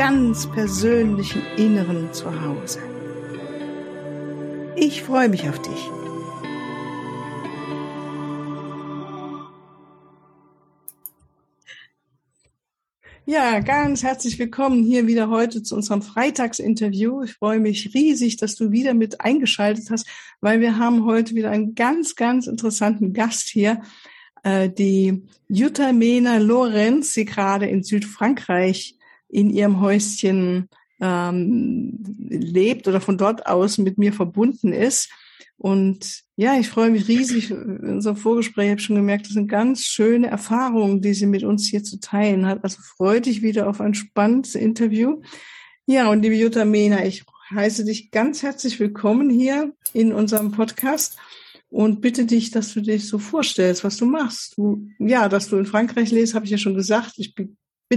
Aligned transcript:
ganz 0.00 0.50
persönlichen 0.50 1.42
Inneren 1.58 2.10
zu 2.14 2.24
Hause. 2.40 2.78
Ich 4.74 5.02
freue 5.02 5.28
mich 5.28 5.46
auf 5.46 5.60
dich. 5.60 5.90
Ja, 13.26 13.60
ganz 13.60 14.02
herzlich 14.02 14.38
willkommen 14.38 14.84
hier 14.84 15.06
wieder 15.06 15.28
heute 15.28 15.62
zu 15.62 15.76
unserem 15.76 16.00
Freitagsinterview. 16.00 17.24
Ich 17.24 17.34
freue 17.34 17.60
mich 17.60 17.92
riesig, 17.92 18.38
dass 18.38 18.56
du 18.56 18.70
wieder 18.70 18.94
mit 18.94 19.20
eingeschaltet 19.20 19.90
hast, 19.90 20.06
weil 20.40 20.60
wir 20.60 20.78
haben 20.78 21.04
heute 21.04 21.34
wieder 21.34 21.50
einen 21.50 21.74
ganz, 21.74 22.16
ganz 22.16 22.46
interessanten 22.46 23.12
Gast 23.12 23.48
hier, 23.48 23.82
äh, 24.44 24.70
die 24.70 25.24
Jutta 25.46 25.92
Mena 25.92 26.38
Lorenz, 26.38 27.12
die 27.12 27.26
gerade 27.26 27.66
in 27.66 27.82
Südfrankreich 27.82 28.96
in 29.30 29.50
ihrem 29.50 29.80
Häuschen 29.80 30.68
ähm, 31.00 31.98
lebt 32.28 32.88
oder 32.88 33.00
von 33.00 33.16
dort 33.16 33.46
aus 33.46 33.78
mit 33.78 33.98
mir 33.98 34.12
verbunden 34.12 34.72
ist. 34.72 35.10
Und 35.56 36.22
ja, 36.36 36.58
ich 36.58 36.68
freue 36.68 36.90
mich 36.90 37.06
riesig. 37.06 37.50
In 37.50 37.80
unserem 37.80 38.16
Vorgespräch 38.16 38.70
habe 38.70 38.80
ich 38.80 38.86
schon 38.86 38.96
gemerkt, 38.96 39.26
das 39.26 39.34
sind 39.34 39.46
ganz 39.46 39.84
schöne 39.84 40.28
Erfahrungen, 40.28 41.02
die 41.02 41.12
sie 41.12 41.26
mit 41.26 41.44
uns 41.44 41.68
hier 41.68 41.84
zu 41.84 42.00
teilen 42.00 42.46
hat. 42.46 42.64
Also 42.64 42.80
freue 42.80 43.20
dich 43.20 43.42
wieder 43.42 43.68
auf 43.68 43.80
ein 43.80 43.94
spannendes 43.94 44.54
Interview. 44.54 45.20
Ja, 45.86 46.08
und 46.10 46.22
liebe 46.22 46.36
Jutta 46.36 46.64
Mena, 46.64 47.04
ich 47.04 47.24
heiße 47.54 47.84
dich 47.84 48.10
ganz 48.10 48.42
herzlich 48.42 48.80
willkommen 48.80 49.28
hier 49.28 49.74
in 49.92 50.12
unserem 50.12 50.52
Podcast 50.52 51.18
und 51.68 52.00
bitte 52.00 52.24
dich, 52.24 52.50
dass 52.50 52.72
du 52.72 52.80
dich 52.80 53.06
so 53.06 53.18
vorstellst, 53.18 53.84
was 53.84 53.96
du 53.96 54.06
machst. 54.06 54.56
Du, 54.56 54.88
ja, 54.98 55.28
dass 55.28 55.48
du 55.48 55.56
in 55.56 55.66
Frankreich 55.66 56.10
lebst, 56.10 56.34
habe 56.34 56.44
ich 56.44 56.50
ja 56.50 56.58
schon 56.58 56.74
gesagt. 56.74 57.14
Ich 57.16 57.34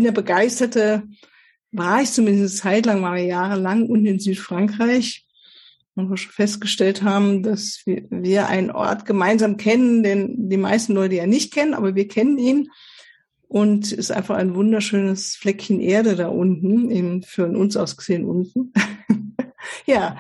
der 0.02 0.12
begeisterte, 0.12 1.04
war 1.72 2.02
ich 2.02 2.12
zumindest 2.12 2.58
zeitlang, 2.58 3.02
war 3.04 3.18
jahrelang 3.18 3.88
unten 3.88 4.06
in 4.06 4.20
Südfrankreich 4.20 5.28
und 5.96 6.10
wir 6.10 6.18
schon 6.18 6.32
festgestellt 6.32 7.04
haben, 7.04 7.44
dass 7.44 7.82
wir, 7.86 8.04
wir 8.10 8.48
einen 8.48 8.72
Ort 8.72 9.06
gemeinsam 9.06 9.58
kennen, 9.58 10.02
den 10.02 10.50
die 10.50 10.58
meisten 10.58 10.94
Leute 10.94 11.16
ja 11.16 11.28
nicht 11.28 11.54
kennen, 11.54 11.74
aber 11.74 11.96
wir 11.96 12.08
kennen 12.08 12.38
ihn. 12.38 12.70
Und 13.48 13.92
ist 13.92 14.12
einfach 14.12 14.36
ein 14.36 14.56
wunderschönes 14.56 15.36
Fleckchen 15.36 15.80
Erde 15.80 16.16
da 16.16 16.30
unten, 16.30 16.90
eben 16.90 17.22
für 17.22 17.46
uns 17.46 17.78
aus 17.78 17.98
gesehen 17.98 18.26
unten. 18.26 18.74
ja, 19.86 20.18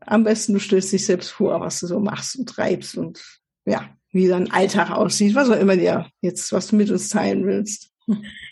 am 0.00 0.22
besten 0.22 0.52
du 0.52 0.60
stellst 0.60 0.92
dich 0.92 1.04
selbst 1.04 1.30
vor, 1.30 1.60
was 1.60 1.80
du 1.80 1.88
so 1.88 1.98
machst 1.98 2.38
und 2.38 2.48
treibst 2.48 2.96
und 2.96 3.37
ja, 3.68 3.88
wie 4.10 4.28
dein 4.28 4.50
Alltag 4.50 4.90
aussieht, 4.90 5.34
was 5.34 5.50
auch 5.50 5.58
immer 5.58 5.76
dir 5.76 6.06
jetzt, 6.20 6.52
was 6.52 6.68
du 6.68 6.76
mit 6.76 6.90
uns 6.90 7.08
teilen 7.08 7.46
willst. 7.46 7.90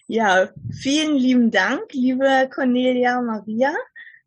Ja, 0.07 0.51
vielen 0.71 1.17
lieben 1.17 1.51
Dank, 1.51 1.93
liebe 1.93 2.49
Cornelia 2.55 3.21
Maria. 3.23 3.75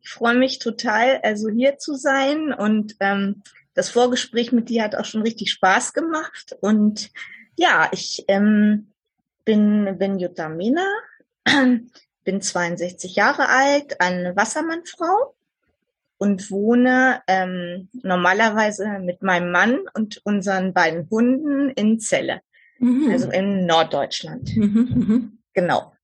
Ich 0.02 0.10
freue 0.10 0.36
mich 0.36 0.58
total, 0.58 1.20
also 1.22 1.48
hier 1.48 1.78
zu 1.78 1.94
sein 1.94 2.52
und 2.52 2.96
ähm, 3.00 3.42
das 3.74 3.90
Vorgespräch 3.90 4.50
mit 4.50 4.68
dir 4.68 4.82
hat 4.82 4.96
auch 4.96 5.04
schon 5.04 5.22
richtig 5.22 5.52
Spaß 5.52 5.92
gemacht 5.92 6.56
und 6.60 7.10
ja, 7.56 7.88
ich 7.92 8.24
ähm, 8.28 8.92
bin, 9.44 9.96
bin 9.98 10.18
Jutta 10.18 10.48
Mena, 10.48 10.86
bin 12.24 12.42
62 12.42 13.14
Jahre 13.14 13.48
alt, 13.48 14.00
eine 14.00 14.34
Wassermannfrau 14.34 15.34
und 16.20 16.50
wohne 16.50 17.22
ähm, 17.26 17.88
normalerweise 18.02 18.98
mit 19.00 19.22
meinem 19.22 19.50
Mann 19.50 19.78
und 19.94 20.20
unseren 20.24 20.74
beiden 20.74 21.08
Hunden 21.08 21.70
in 21.70 21.98
Celle, 21.98 22.42
mhm. 22.78 23.10
also 23.10 23.30
in 23.30 23.64
Norddeutschland. 23.64 24.54
Mhm, 24.54 24.92
mhm, 24.94 25.38
genau. 25.54 25.94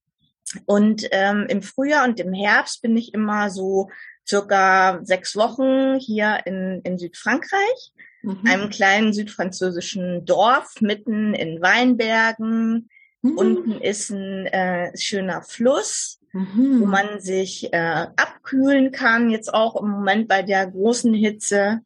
Und 0.65 1.07
ähm, 1.11 1.45
im 1.51 1.61
Frühjahr 1.61 2.09
und 2.09 2.19
im 2.19 2.33
Herbst 2.33 2.81
bin 2.81 2.97
ich 2.97 3.13
immer 3.13 3.51
so 3.51 3.91
circa 4.27 5.01
sechs 5.05 5.37
Wochen 5.37 5.99
hier 5.99 6.41
in, 6.47 6.81
in 6.83 6.97
Südfrankreich, 6.97 7.93
mhm. 8.23 8.41
einem 8.47 8.71
kleinen 8.71 9.13
südfranzösischen 9.13 10.25
Dorf 10.25 10.81
mitten 10.81 11.35
in 11.35 11.61
Weinbergen. 11.61 12.89
Mhm. 13.21 13.37
Unten 13.37 13.73
ist 13.83 14.09
ein 14.09 14.47
äh, 14.47 14.97
schöner 14.97 15.43
Fluss 15.43 16.21
mhm. 16.37 16.81
wo 16.81 16.87
man 16.87 17.21
sich 17.21 17.73
äh, 17.73 18.07
abkühlen 18.17 18.93
kann, 18.93 19.31
jetzt 19.31 19.53
auch 19.53 19.81
im 19.81 19.89
Moment 19.89 20.29
bei 20.29 20.43
der 20.43 20.67
großen 20.67 21.15
Hitze. 21.15 21.81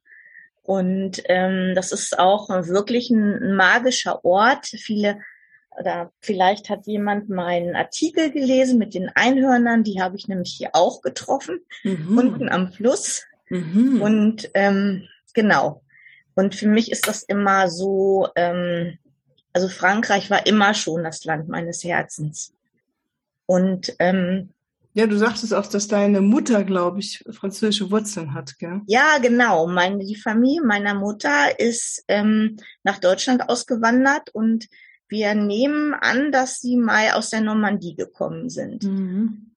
Und 0.62 1.22
ähm, 1.26 1.74
das 1.74 1.92
ist 1.92 2.18
auch 2.18 2.48
wirklich 2.48 3.10
ein, 3.10 3.54
magischer 3.54 4.24
Ort. 4.24 4.66
Viele 4.66 5.20
oder 5.78 6.12
vielleicht 6.20 6.68
hat 6.68 6.86
jemand 6.86 7.30
meinen 7.30 7.76
Artikel 7.76 8.30
gelesen 8.30 8.78
mit 8.78 8.92
den 8.92 9.08
Einhörnern, 9.14 9.84
die 9.84 10.02
habe 10.02 10.16
ich 10.16 10.28
nämlich 10.28 10.52
hier 10.52 10.70
auch 10.72 11.00
getroffen, 11.00 11.60
mhm. 11.84 12.18
unten 12.18 12.48
am 12.48 12.72
Fluss. 12.72 13.24
Mhm. 13.48 14.02
Und 14.02 14.50
ähm, 14.54 15.08
genau. 15.32 15.82
Und 16.34 16.54
für 16.54 16.68
mich 16.68 16.90
ist 16.90 17.06
das 17.06 17.22
immer 17.22 17.68
so, 17.68 18.28
ähm, 18.36 18.98
also 19.52 19.68
Frankreich 19.68 20.30
war 20.30 20.46
immer 20.46 20.74
schon 20.74 21.04
das 21.04 21.24
Land 21.24 21.48
meines 21.48 21.82
Herzens. 21.82 22.52
Und 23.50 23.96
ähm, 23.98 24.50
ja, 24.94 25.08
du 25.08 25.18
sagtest 25.18 25.52
auch, 25.54 25.66
dass 25.66 25.88
deine 25.88 26.20
Mutter, 26.20 26.62
glaube 26.62 27.00
ich, 27.00 27.24
französische 27.32 27.90
Wurzeln 27.90 28.32
hat, 28.32 28.60
gell? 28.60 28.82
Ja, 28.86 29.18
genau. 29.20 29.66
Meine, 29.66 30.04
die 30.04 30.14
Familie 30.14 30.62
meiner 30.62 30.94
Mutter 30.94 31.58
ist 31.58 32.04
ähm, 32.06 32.58
nach 32.84 32.98
Deutschland 33.00 33.48
ausgewandert 33.48 34.30
und 34.32 34.68
wir 35.08 35.34
nehmen 35.34 35.94
an, 35.94 36.30
dass 36.30 36.60
sie 36.60 36.76
mal 36.76 37.10
aus 37.14 37.30
der 37.30 37.40
Normandie 37.40 37.96
gekommen 37.96 38.50
sind. 38.50 38.84
Mhm. 38.84 39.50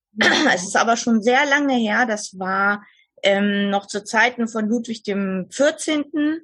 Es 0.55 0.63
ist 0.63 0.75
aber 0.75 0.97
schon 0.97 1.21
sehr 1.21 1.45
lange 1.45 1.75
her. 1.75 2.07
Das 2.07 2.39
war 2.39 2.83
ähm, 3.21 3.69
noch 3.69 3.85
zu 3.85 4.03
Zeiten 4.03 4.47
von 4.47 4.67
Ludwig 4.67 5.03
dem 5.03 5.45
14. 5.51 6.41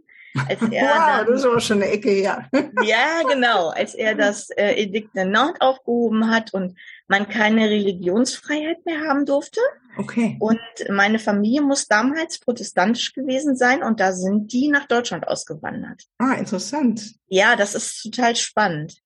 Als 0.47 0.61
er 0.71 0.83
wow, 0.83 1.17
dann, 1.17 1.27
das 1.27 1.39
ist 1.39 1.45
aber 1.45 1.59
schon 1.59 1.81
eine 1.81 1.91
Ecke, 1.91 2.21
ja. 2.21 2.47
ja, 2.83 3.21
genau. 3.27 3.69
Als 3.69 3.95
er 3.95 4.15
das 4.15 4.49
äh, 4.51 4.73
Edikt 4.73 5.15
Nantes 5.15 5.61
aufgehoben 5.61 6.29
hat 6.29 6.53
und 6.53 6.77
man 7.07 7.27
keine 7.27 7.69
Religionsfreiheit 7.69 8.85
mehr 8.85 9.01
haben 9.01 9.25
durfte. 9.25 9.61
Okay. 9.97 10.37
Und 10.39 10.59
meine 10.89 11.19
Familie 11.19 11.61
muss 11.61 11.87
damals 11.87 12.39
protestantisch 12.39 13.13
gewesen 13.13 13.55
sein 13.55 13.83
und 13.83 13.99
da 13.99 14.13
sind 14.13 14.53
die 14.53 14.69
nach 14.69 14.87
Deutschland 14.87 15.27
ausgewandert. 15.27 16.03
Ah, 16.19 16.33
interessant. 16.33 17.15
Ja, 17.27 17.55
das 17.55 17.75
ist 17.75 18.01
total 18.03 18.35
spannend. 18.35 19.01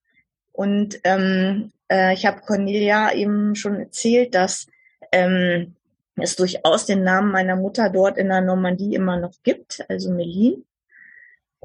Und 0.52 1.00
ähm, 1.04 1.72
äh, 1.92 2.14
ich 2.14 2.26
habe 2.26 2.42
Cornelia 2.42 3.14
eben 3.14 3.56
schon 3.56 3.76
erzählt, 3.76 4.36
dass 4.36 4.68
ähm, 5.12 5.76
es 6.16 6.36
durchaus 6.36 6.86
den 6.86 7.04
Namen 7.04 7.32
meiner 7.32 7.56
Mutter 7.56 7.90
dort 7.90 8.18
in 8.18 8.30
der 8.30 8.42
Normandie 8.42 8.94
immer 8.94 9.18
noch 9.18 9.34
gibt, 9.44 9.84
also 9.90 10.12
Melin. 10.12 10.64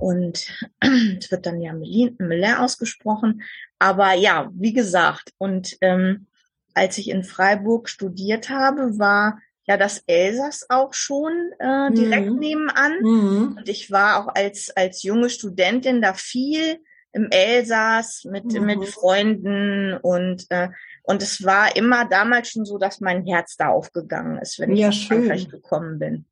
Und 0.01 0.49
es 0.81 1.31
wird 1.31 1.47
dann 1.47 1.61
ja 1.61 1.73
Melin, 1.73 2.17
ausgesprochen. 2.57 3.43
Aber 3.79 4.15
ja, 4.15 4.51
wie 4.55 4.73
gesagt, 4.73 5.33
und 5.39 5.77
ähm, 5.81 6.27
als 6.75 6.99
ich 6.99 7.11
in 7.11 7.25
Freiburg 7.25 7.89
studiert 7.89 8.51
habe, 8.51 8.99
war 8.99 9.41
ja 9.65 9.77
das 9.77 10.03
Elsass 10.07 10.67
auch 10.69 10.95
schon 10.95 11.33
äh, 11.59 11.93
direkt 11.93 12.31
mhm. 12.31 12.39
nebenan. 12.39 12.93
Mhm. 13.03 13.57
Und 13.59 13.69
ich 13.69 13.91
war 13.91 14.21
auch 14.21 14.35
als, 14.35 14.71
als 14.71 15.03
junge 15.03 15.29
Studentin 15.29 16.01
da 16.01 16.15
viel 16.15 16.81
im 17.13 17.29
Elsass 17.31 18.25
mit, 18.25 18.45
mhm. 18.45 18.65
mit 18.65 18.85
Freunden 18.89 19.97
und, 19.97 20.47
äh, 20.51 20.69
und 21.03 21.23
es 21.23 21.43
war 21.43 21.75
immer 21.75 22.07
damals 22.07 22.51
schon 22.51 22.65
so, 22.65 22.79
dass 22.79 23.01
mein 23.01 23.25
Herz 23.27 23.57
da 23.57 23.69
aufgegangen 23.69 24.39
ist, 24.39 24.59
wenn 24.59 24.73
ich 24.73 24.81
ja, 24.81 24.89
nach 24.89 25.07
Frankreich 25.07 25.49
gekommen 25.49 25.99
bin. 25.99 26.27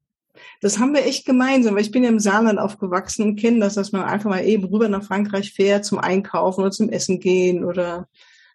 Das 0.61 0.79
haben 0.79 0.95
wir 0.95 1.05
echt 1.05 1.27
gemeinsam, 1.27 1.75
weil 1.75 1.83
ich 1.83 1.91
bin 1.91 2.05
ja 2.05 2.09
im 2.09 2.21
Saarland 2.21 2.59
aufgewachsen 2.59 3.23
und 3.23 3.37
kenne 3.37 3.61
das, 3.61 3.75
dass 3.75 3.93
man 3.93 4.03
einfach 4.03 4.31
mal 4.31 4.45
eben 4.45 4.65
rüber 4.65 4.89
nach 4.89 5.05
Frankreich 5.05 5.53
fährt 5.53 5.85
zum 5.85 5.99
Einkaufen 5.99 6.61
oder 6.61 6.71
zum 6.71 6.89
Essen 6.89 7.21
gehen 7.21 7.65
oder 7.65 8.09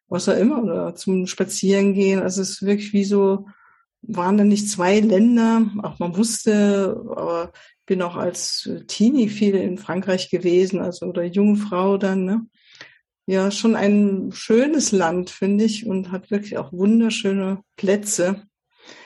was 0.07 0.27
auch 0.27 0.37
immer 0.37 0.61
oder 0.61 0.95
zum 0.95 1.27
Spazieren 1.27 1.93
gehen. 1.93 2.21
Also 2.21 2.41
es 2.41 2.49
ist 2.49 2.65
wirklich 2.65 2.91
wie 2.93 3.05
so, 3.05 3.47
waren 4.01 4.37
da 4.37 4.43
nicht 4.43 4.69
zwei 4.69 4.99
Länder, 4.99 5.67
auch 5.83 5.99
man 5.99 6.17
wusste, 6.17 7.01
aber 7.09 7.51
bin 7.85 8.01
auch 8.01 8.15
als 8.15 8.69
Teenie 8.87 9.29
viel 9.29 9.55
in 9.55 9.77
Frankreich 9.77 10.29
gewesen, 10.29 10.79
also 10.79 11.07
oder 11.07 11.23
junge 11.23 11.57
Frau 11.57 11.97
dann, 11.97 12.25
ne? 12.25 12.45
Ja, 13.27 13.51
schon 13.51 13.75
ein 13.75 14.31
schönes 14.33 14.91
Land, 14.91 15.29
finde 15.29 15.63
ich, 15.63 15.85
und 15.85 16.11
hat 16.11 16.31
wirklich 16.31 16.57
auch 16.57 16.73
wunderschöne 16.73 17.63
Plätze. 17.77 18.43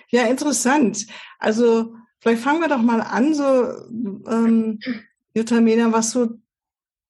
Ja, 0.09 0.25
interessant. 0.27 1.05
Also 1.37 1.95
vielleicht 2.25 2.41
fangen 2.41 2.61
wir 2.61 2.67
doch 2.67 2.81
mal 2.81 3.01
an, 3.01 3.35
so 3.35 3.43
ähm, 4.27 4.79
Jutta 5.35 5.61
Mena, 5.61 5.91
was 5.91 6.09
so 6.09 6.39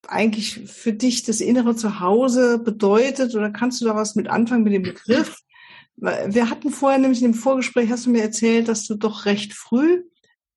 eigentlich 0.08 0.70
für 0.70 0.92
dich 0.92 1.24
das 1.24 1.40
innere 1.40 1.76
Zuhause 1.76 2.60
bedeutet 2.60 3.34
oder 3.34 3.50
kannst 3.50 3.80
du 3.80 3.86
da 3.86 3.96
was 3.96 4.16
mit 4.16 4.28
anfangen 4.28 4.64
mit 4.64 4.74
dem 4.74 4.84
Begriff? 4.84 5.40
Wir 5.96 6.50
hatten 6.50 6.70
vorher 6.70 7.00
nämlich 7.00 7.22
in 7.22 7.32
dem 7.32 7.34
Vorgespräch, 7.34 7.90
hast 7.90 8.06
du 8.06 8.10
mir 8.10 8.24
erzählt, 8.24 8.68
dass 8.68 8.86
du 8.86 8.96
doch 8.96 9.26
recht 9.26 9.54
früh 9.54 10.04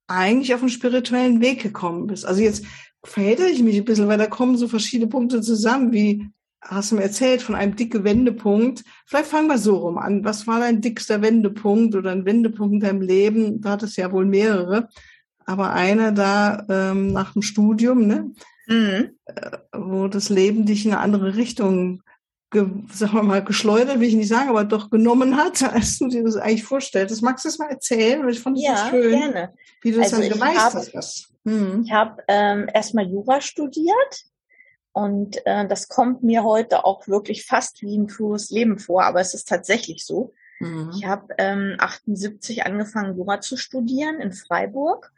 eigentlich 0.08 0.52
auf 0.52 0.60
einen 0.60 0.70
spirituellen 0.70 1.40
Weg 1.40 1.62
gekommen 1.62 2.08
bist. 2.08 2.26
Also 2.26 2.42
jetzt 2.42 2.64
verhätte 3.04 3.46
ich 3.46 3.62
mich 3.62 3.76
ein 3.76 3.84
bisschen, 3.84 4.08
weil 4.08 4.18
da 4.18 4.26
kommen 4.26 4.56
so 4.56 4.66
verschiedene 4.66 5.08
Punkte 5.08 5.40
zusammen, 5.40 5.92
wie 5.92 6.28
hast 6.60 6.90
du 6.90 6.96
mir 6.96 7.02
erzählt 7.02 7.42
von 7.42 7.54
einem 7.54 7.76
dicken 7.76 8.04
Wendepunkt. 8.04 8.84
Vielleicht 9.06 9.30
fangen 9.30 9.48
wir 9.48 9.58
so 9.58 9.76
rum 9.76 9.98
an. 9.98 10.24
Was 10.24 10.46
war 10.46 10.60
dein 10.60 10.80
dickster 10.80 11.22
Wendepunkt 11.22 11.94
oder 11.94 12.10
ein 12.10 12.24
Wendepunkt 12.24 12.74
in 12.74 12.80
deinem 12.80 13.00
Leben? 13.00 13.60
Da 13.60 13.70
hattest 13.70 13.96
ja 13.96 14.12
wohl 14.12 14.26
mehrere, 14.26 14.88
aber 15.46 15.72
einer 15.72 16.12
da 16.12 16.66
ähm, 16.68 17.12
nach 17.12 17.32
dem 17.32 17.42
Studium, 17.42 18.06
ne? 18.06 18.32
Mhm. 18.66 19.10
Äh, 19.24 19.58
wo 19.72 20.08
das 20.08 20.28
Leben 20.28 20.66
dich 20.66 20.84
in 20.84 20.92
eine 20.92 21.00
andere 21.00 21.36
Richtung 21.36 22.02
ge, 22.50 22.66
sagen 22.92 23.14
wir 23.14 23.22
mal, 23.22 23.44
geschleudert, 23.44 24.00
will 24.00 24.08
ich 24.08 24.14
nicht 24.14 24.28
sagen, 24.28 24.50
aber 24.50 24.64
doch 24.64 24.90
genommen 24.90 25.36
hat, 25.36 25.62
als 25.72 25.98
du 25.98 26.08
dir 26.08 26.24
das 26.24 26.36
eigentlich 26.36 26.64
vorstellst. 26.64 27.12
Das 27.12 27.22
magst 27.22 27.44
du 27.44 27.48
das 27.48 27.58
mal 27.58 27.70
erzählen? 27.70 28.28
Ich 28.28 28.40
fand 28.40 28.56
das 28.56 28.64
ja, 28.64 28.84
so 28.84 28.90
schön, 28.90 29.18
gerne. 29.18 29.54
wie 29.82 29.92
du 29.92 29.98
das 29.98 30.12
also 30.12 30.28
dann 30.28 30.38
gemeistert 30.38 30.90
hast. 30.94 31.32
Hm. 31.44 31.82
Ich 31.84 31.92
habe 31.92 32.22
ähm, 32.28 32.68
erstmal 32.72 33.08
Jura 33.08 33.40
studiert 33.40 34.24
und 34.98 35.46
äh, 35.46 35.64
das 35.68 35.86
kommt 35.86 36.24
mir 36.24 36.42
heute 36.42 36.84
auch 36.84 37.06
wirklich 37.06 37.46
fast 37.46 37.82
wie 37.82 37.96
ein 37.96 38.08
frühes 38.08 38.50
Leben 38.50 38.80
vor, 38.80 39.04
aber 39.04 39.20
es 39.20 39.32
ist 39.32 39.48
tatsächlich 39.48 40.04
so. 40.04 40.34
Mhm. 40.58 40.90
Ich 40.92 41.06
habe 41.06 41.34
ähm, 41.38 41.76
78 41.78 42.66
angefangen, 42.66 43.16
Jura 43.16 43.40
zu 43.40 43.56
studieren 43.56 44.20
in 44.20 44.32
Freiburg 44.32 45.12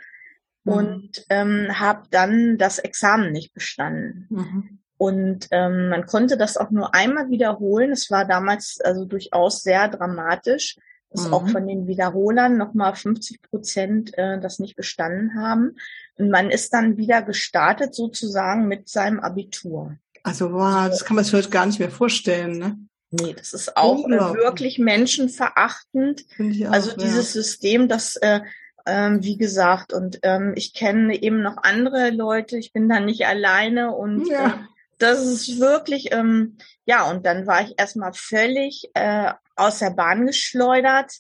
mhm. 0.64 0.72
und 0.72 1.26
ähm, 1.30 1.80
habe 1.80 2.02
dann 2.10 2.58
das 2.58 2.78
Examen 2.78 3.32
nicht 3.32 3.54
bestanden. 3.54 4.26
Mhm. 4.28 4.78
Und 4.98 5.48
ähm, 5.50 5.88
man 5.88 6.04
konnte 6.04 6.36
das 6.36 6.58
auch 6.58 6.70
nur 6.70 6.94
einmal 6.94 7.30
wiederholen. 7.30 7.92
Es 7.92 8.10
war 8.10 8.26
damals 8.26 8.82
also 8.84 9.06
durchaus 9.06 9.62
sehr 9.62 9.88
dramatisch, 9.88 10.76
dass 11.10 11.26
mhm. 11.26 11.34
auch 11.34 11.48
von 11.48 11.66
den 11.66 11.86
Wiederholern 11.86 12.56
nochmal 12.56 12.94
50 12.94 13.42
Prozent 13.42 14.16
äh, 14.16 14.40
das 14.40 14.58
nicht 14.58 14.76
bestanden 14.76 15.34
haben. 15.34 15.76
Und 16.16 16.30
man 16.30 16.50
ist 16.50 16.72
dann 16.72 16.96
wieder 16.96 17.22
gestartet 17.22 17.94
sozusagen 17.94 18.68
mit 18.68 18.88
seinem 18.88 19.20
Abitur. 19.20 19.96
Also 20.22 20.52
wow, 20.52 20.88
das 20.88 21.04
kann 21.04 21.16
man 21.16 21.24
sich 21.24 21.34
heute 21.34 21.50
gar 21.50 21.66
nicht 21.66 21.78
mehr 21.78 21.90
vorstellen, 21.90 22.58
ne? 22.58 22.78
Nee, 23.12 23.34
das 23.36 23.54
ist 23.54 23.76
auch 23.76 24.06
äh, 24.06 24.34
wirklich 24.34 24.78
menschenverachtend. 24.78 26.26
Auch, 26.38 26.70
also 26.70 26.96
dieses 26.96 27.34
ja. 27.34 27.42
System, 27.42 27.88
das 27.88 28.14
äh, 28.16 28.40
ähm, 28.86 29.22
wie 29.22 29.36
gesagt, 29.36 29.92
und 29.92 30.20
ähm, 30.22 30.52
ich 30.56 30.74
kenne 30.74 31.20
eben 31.20 31.42
noch 31.42 31.58
andere 31.62 32.10
Leute, 32.10 32.56
ich 32.56 32.72
bin 32.72 32.88
da 32.88 33.00
nicht 33.00 33.26
alleine 33.26 33.92
und 33.92 34.26
ja. 34.28 34.46
äh, 34.46 34.52
das 34.98 35.24
ist 35.24 35.60
wirklich, 35.60 36.12
ähm, 36.12 36.58
ja, 36.84 37.10
und 37.10 37.24
dann 37.24 37.46
war 37.46 37.62
ich 37.62 37.74
erstmal 37.78 38.12
völlig 38.12 38.90
äh, 38.94 39.32
aus 39.60 39.78
der 39.78 39.90
Bahn 39.90 40.26
geschleudert 40.26 41.12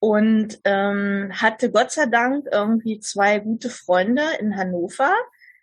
und 0.00 0.58
ähm, 0.64 1.30
hatte 1.34 1.70
Gott 1.70 1.90
sei 1.90 2.06
Dank 2.06 2.46
irgendwie 2.50 3.00
zwei 3.00 3.38
gute 3.40 3.70
Freunde 3.70 4.22
in 4.40 4.56
Hannover. 4.56 5.14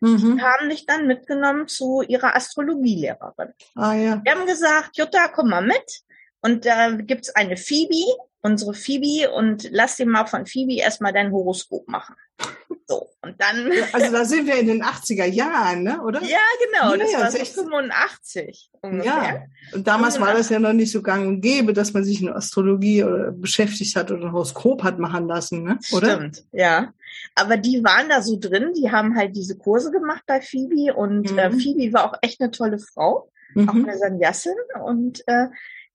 Mhm. 0.02 0.38
Die 0.38 0.42
haben 0.42 0.68
mich 0.68 0.86
dann 0.86 1.08
mitgenommen 1.08 1.68
zu 1.68 2.02
ihrer 2.02 2.36
Astrologielehrerin. 2.36 3.54
Ah, 3.76 3.94
ja. 3.94 4.16
Die 4.18 4.32
haben 4.32 4.46
gesagt, 4.46 4.98
Jutta, 4.98 5.30
komm 5.30 5.50
mal 5.50 5.66
mit. 5.66 6.02
Und 6.42 6.66
da 6.66 6.92
gibt's 6.92 7.30
eine 7.30 7.58
Phoebe, 7.58 8.06
unsere 8.46 8.76
Phoebe, 8.76 9.32
und 9.32 9.68
lass 9.72 9.96
dir 9.96 10.06
mal 10.06 10.28
von 10.28 10.46
Phoebe 10.46 10.76
erstmal 10.76 11.12
dein 11.12 11.32
Horoskop 11.32 11.88
machen. 11.88 12.16
So, 12.88 13.10
und 13.24 13.42
dann. 13.42 13.72
Also 13.94 14.12
da 14.12 14.26
sind 14.26 14.46
wir 14.46 14.60
in 14.60 14.68
den 14.68 14.84
80er 14.84 15.26
Jahren, 15.26 15.82
ne? 15.82 16.00
oder? 16.04 16.22
Ja, 16.22 16.38
genau. 16.64 16.92
Ja, 16.92 16.98
das 16.98 17.36
war 17.36 17.46
so 17.46 17.64
85 17.64 18.70
ungefähr. 18.80 19.12
Ja, 19.12 19.42
und 19.74 19.88
damals 19.88 20.18
85. 20.18 20.22
war 20.22 20.34
das 20.36 20.50
ja 20.50 20.60
noch 20.60 20.74
nicht 20.74 20.92
so 20.92 21.02
gang 21.02 21.28
und 21.28 21.42
gäbe, 21.42 21.74
dass 21.74 21.94
man 21.94 22.04
sich 22.04 22.22
in 22.22 22.30
Astrologie 22.30 23.04
oder 23.04 23.32
beschäftigt 23.32 23.96
hat 23.96 24.12
oder 24.12 24.28
ein 24.28 24.32
Horoskop 24.32 24.84
hat 24.84 25.00
machen 25.00 25.28
lassen, 25.28 25.64
ne? 25.64 25.80
oder? 25.94 26.16
Stimmt, 26.18 26.44
ja. 26.52 26.94
Aber 27.34 27.58
die 27.58 27.84
waren 27.84 28.08
da 28.08 28.22
so 28.22 28.38
drin, 28.40 28.74
die 28.78 28.92
haben 28.92 29.16
halt 29.16 29.36
diese 29.36 29.58
Kurse 29.58 29.90
gemacht 29.90 30.22
bei 30.28 30.42
Phoebe 30.42 30.94
und 30.94 31.32
äh, 31.32 31.50
mhm. 31.50 31.58
äh, 31.58 31.60
Phoebe 31.60 31.94
war 31.94 32.06
auch 32.06 32.18
echt 32.22 32.40
eine 32.40 32.52
tolle 32.52 32.78
Frau, 32.78 33.32
mhm. 33.56 33.70
auch 33.70 33.74
eine 33.74 33.98
Sanyasin 33.98 34.54
und 34.84 35.24
äh, 35.26 35.48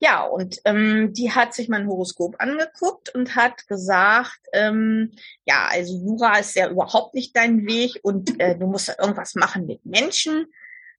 ja, 0.03 0.23
und 0.23 0.59
ähm, 0.65 1.13
die 1.13 1.31
hat 1.31 1.53
sich 1.53 1.69
mein 1.69 1.87
Horoskop 1.87 2.35
angeguckt 2.39 3.13
und 3.13 3.35
hat 3.35 3.67
gesagt, 3.67 4.39
ähm, 4.51 5.11
ja, 5.45 5.67
also 5.69 5.95
Jura 5.95 6.39
ist 6.39 6.55
ja 6.55 6.71
überhaupt 6.71 7.13
nicht 7.13 7.35
dein 7.35 7.67
Weg 7.67 7.99
und 8.01 8.39
äh, 8.39 8.57
du 8.57 8.65
musst 8.65 8.89
irgendwas 8.89 9.35
machen 9.35 9.67
mit 9.67 9.85
Menschen 9.85 10.47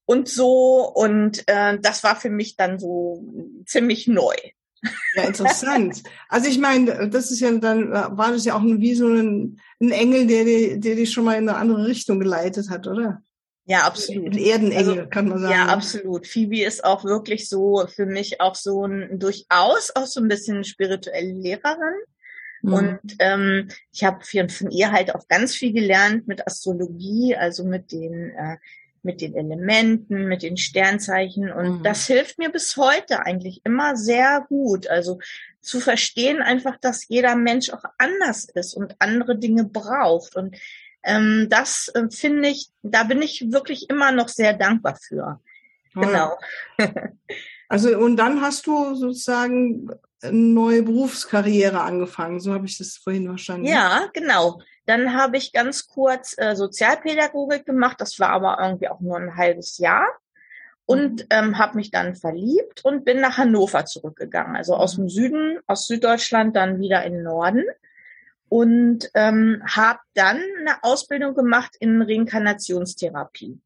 und 0.05 0.29
so. 0.29 0.89
Und 0.95 1.43
äh, 1.49 1.81
das 1.81 2.05
war 2.05 2.15
für 2.15 2.31
mich 2.31 2.57
dann 2.57 2.79
so 2.79 3.25
ziemlich 3.67 4.07
neu. 4.07 4.37
Ja, 5.17 5.25
interessant. 5.25 6.05
Also 6.29 6.49
ich 6.49 6.59
meine, 6.59 7.09
das 7.09 7.33
ist 7.33 7.41
ja 7.41 7.51
dann, 7.51 7.91
war 7.91 8.31
das 8.31 8.45
ja 8.45 8.55
auch 8.55 8.63
wie 8.63 8.95
so 8.95 9.09
ein, 9.09 9.61
ein 9.81 9.91
Engel, 9.91 10.29
der, 10.29 10.45
der 10.79 10.95
dich 10.95 11.13
schon 11.13 11.25
mal 11.25 11.39
in 11.39 11.49
eine 11.49 11.59
andere 11.59 11.87
Richtung 11.87 12.21
geleitet 12.21 12.71
hat, 12.71 12.87
oder? 12.87 13.21
Ja, 13.65 13.85
absolut. 13.85 14.37
Erdenengel, 14.37 14.77
also, 14.77 15.07
kann 15.09 15.29
man 15.29 15.39
sagen. 15.39 15.53
Ja, 15.53 15.67
absolut. 15.67 16.27
Phoebe 16.27 16.63
ist 16.63 16.85
auch 16.85 17.05
wirklich 17.05 17.49
so 17.49 17.87
für 17.87 18.07
mich 18.07 18.41
auch 18.41 18.57
so 18.57 18.85
ein 18.85 19.19
durchaus 19.19 19.95
auch 19.95 20.07
so 20.07 20.21
ein 20.21 20.29
bisschen 20.29 20.65
spirituelle 20.65 21.33
Lehrerin. 21.33 21.95
Mhm. 22.63 22.73
Und 22.73 23.01
ähm, 23.21 23.69
ich 23.93 24.03
habe 24.05 24.25
von 24.25 24.71
ihr 24.71 24.91
halt 24.91 25.15
auch 25.15 25.29
ganz 25.29 25.55
viel 25.55 25.73
gelernt 25.73 26.27
mit 26.27 26.47
Astrologie, 26.47 27.37
also 27.37 27.65
mit 27.65 27.93
den 27.93 28.31
äh, 28.31 28.57
mit 29.05 29.21
den 29.21 29.35
Elementen, 29.35 30.27
mit 30.27 30.43
den 30.43 30.57
Sternzeichen. 30.57 31.51
Und 31.51 31.79
mhm. 31.79 31.83
das 31.83 32.07
hilft 32.07 32.39
mir 32.39 32.51
bis 32.51 32.77
heute 32.77 33.27
eigentlich 33.27 33.61
immer 33.65 33.97
sehr 33.97 34.47
gut. 34.49 34.87
Also 34.87 35.19
zu 35.61 35.81
verstehen 35.81 36.41
einfach, 36.41 36.77
dass 36.81 37.09
jeder 37.09 37.37
Mensch 37.37 37.71
auch 37.71 37.85
anders 37.99 38.45
ist 38.45 38.75
und 38.75 38.95
andere 39.01 39.37
Dinge 39.37 39.65
braucht. 39.65 40.37
Und 40.37 40.57
ähm, 41.05 41.49
das 41.51 41.91
äh, 41.95 42.11
finde 42.11 42.49
ich, 42.49 42.71
da 42.83 43.05
bin 43.05 43.23
ich 43.23 43.53
wirklich 43.53 43.91
immer 43.91 44.13
noch 44.13 44.29
sehr 44.29 44.53
dankbar 44.53 44.97
für. 44.97 45.41
Genau. 45.95 46.37
Also 47.69 47.97
und 47.97 48.19
dann 48.19 48.43
hast 48.43 48.67
du 48.67 48.95
sozusagen 48.95 49.89
eine 50.23 50.37
neue 50.37 50.83
Berufskarriere 50.83 51.81
angefangen, 51.81 52.39
so 52.39 52.53
habe 52.53 52.67
ich 52.67 52.77
das 52.77 52.99
vorhin 52.99 53.27
verstanden. 53.27 53.65
Ja, 53.65 54.11
genau. 54.13 54.61
Dann 54.85 55.15
habe 55.15 55.39
ich 55.39 55.55
ganz 55.55 55.87
kurz 55.87 56.35
äh, 56.37 56.55
Sozialpädagogik 56.55 57.65
gemacht, 57.65 57.99
das 57.99 58.21
war 58.21 58.29
aber 58.29 58.59
irgendwie 58.61 58.89
auch 58.89 59.01
nur 59.01 59.17
ein 59.17 59.39
halbes 59.39 59.79
Jahr 59.79 60.07
und 60.85 61.23
mhm. 61.23 61.27
ähm, 61.31 61.59
habe 61.59 61.77
mich 61.77 61.91
dann 61.91 62.15
verliebt 62.15 62.85
und 62.85 63.07
bin 63.07 63.23
nach 63.23 63.39
Hannover 63.39 63.87
zurückgegangen, 63.87 64.55
also 64.55 64.75
aus 64.77 64.99
mhm. 64.99 65.05
dem 65.05 65.09
Süden, 65.09 65.59
aus 65.67 65.87
Süddeutschland 65.87 66.55
dann 66.55 66.79
wieder 66.79 67.03
in 67.05 67.15
den 67.15 67.23
Norden 67.23 67.65
und 68.53 69.11
ähm, 69.15 69.63
habe 69.67 70.01
dann 70.13 70.37
eine 70.61 70.85
Ausbildung 70.85 71.35
gemacht 71.35 71.75
in 71.81 72.03
Reinkarnationstherapie. 72.03 73.59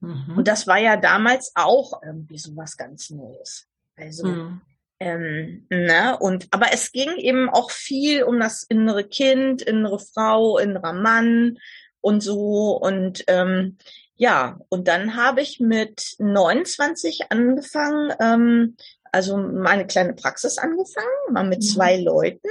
Mhm. 0.00 0.34
Und 0.36 0.46
das 0.46 0.68
war 0.68 0.78
ja 0.78 0.96
damals 0.96 1.50
auch 1.56 2.00
irgendwie 2.04 2.38
so 2.38 2.54
was 2.54 2.76
ganz 2.76 3.10
Neues. 3.10 3.66
Also 3.96 4.28
mhm. 4.28 4.60
ähm, 5.00 5.66
ne? 5.70 6.16
und 6.20 6.46
aber 6.52 6.66
es 6.72 6.92
ging 6.92 7.16
eben 7.16 7.50
auch 7.50 7.72
viel 7.72 8.22
um 8.22 8.38
das 8.38 8.62
innere 8.62 9.02
Kind, 9.02 9.60
innere 9.60 9.98
Frau, 9.98 10.56
innerer 10.56 10.92
Mann 10.92 11.58
und 12.00 12.22
so 12.22 12.78
und 12.80 13.24
ähm, 13.26 13.76
ja 14.14 14.60
und 14.68 14.86
dann 14.86 15.16
habe 15.16 15.40
ich 15.40 15.58
mit 15.58 16.14
29 16.20 17.32
angefangen, 17.32 18.12
ähm, 18.20 18.76
also 19.10 19.36
meine 19.36 19.88
kleine 19.88 20.12
Praxis 20.12 20.58
angefangen, 20.58 21.32
mal 21.32 21.42
mit 21.44 21.58
mhm. 21.58 21.66
zwei 21.66 21.96
Leuten 21.96 22.48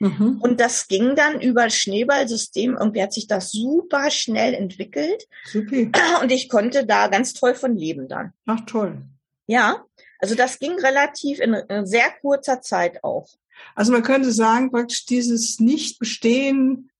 Mhm. 0.00 0.38
Und 0.40 0.60
das 0.60 0.88
ging 0.88 1.14
dann 1.14 1.40
über 1.40 1.68
Schneeballsystem. 1.68 2.76
Irgendwie 2.78 3.02
hat 3.02 3.12
sich 3.12 3.26
das 3.26 3.52
super 3.52 4.10
schnell 4.10 4.54
entwickelt. 4.54 5.28
Super. 5.44 5.90
Und 6.22 6.32
ich 6.32 6.48
konnte 6.48 6.86
da 6.86 7.08
ganz 7.08 7.34
toll 7.34 7.54
von 7.54 7.76
leben 7.76 8.08
dann. 8.08 8.32
Ach 8.46 8.60
toll. 8.66 9.02
Ja, 9.46 9.84
also 10.18 10.34
das 10.34 10.58
ging 10.58 10.72
relativ 10.72 11.38
in, 11.40 11.54
in 11.54 11.86
sehr 11.86 12.10
kurzer 12.22 12.62
Zeit 12.62 13.04
auch. 13.04 13.28
Also 13.74 13.92
man 13.92 14.02
könnte 14.02 14.32
sagen, 14.32 14.70
praktisch 14.70 15.04
dieses 15.04 15.60
Nicht-Bestehen 15.60 16.90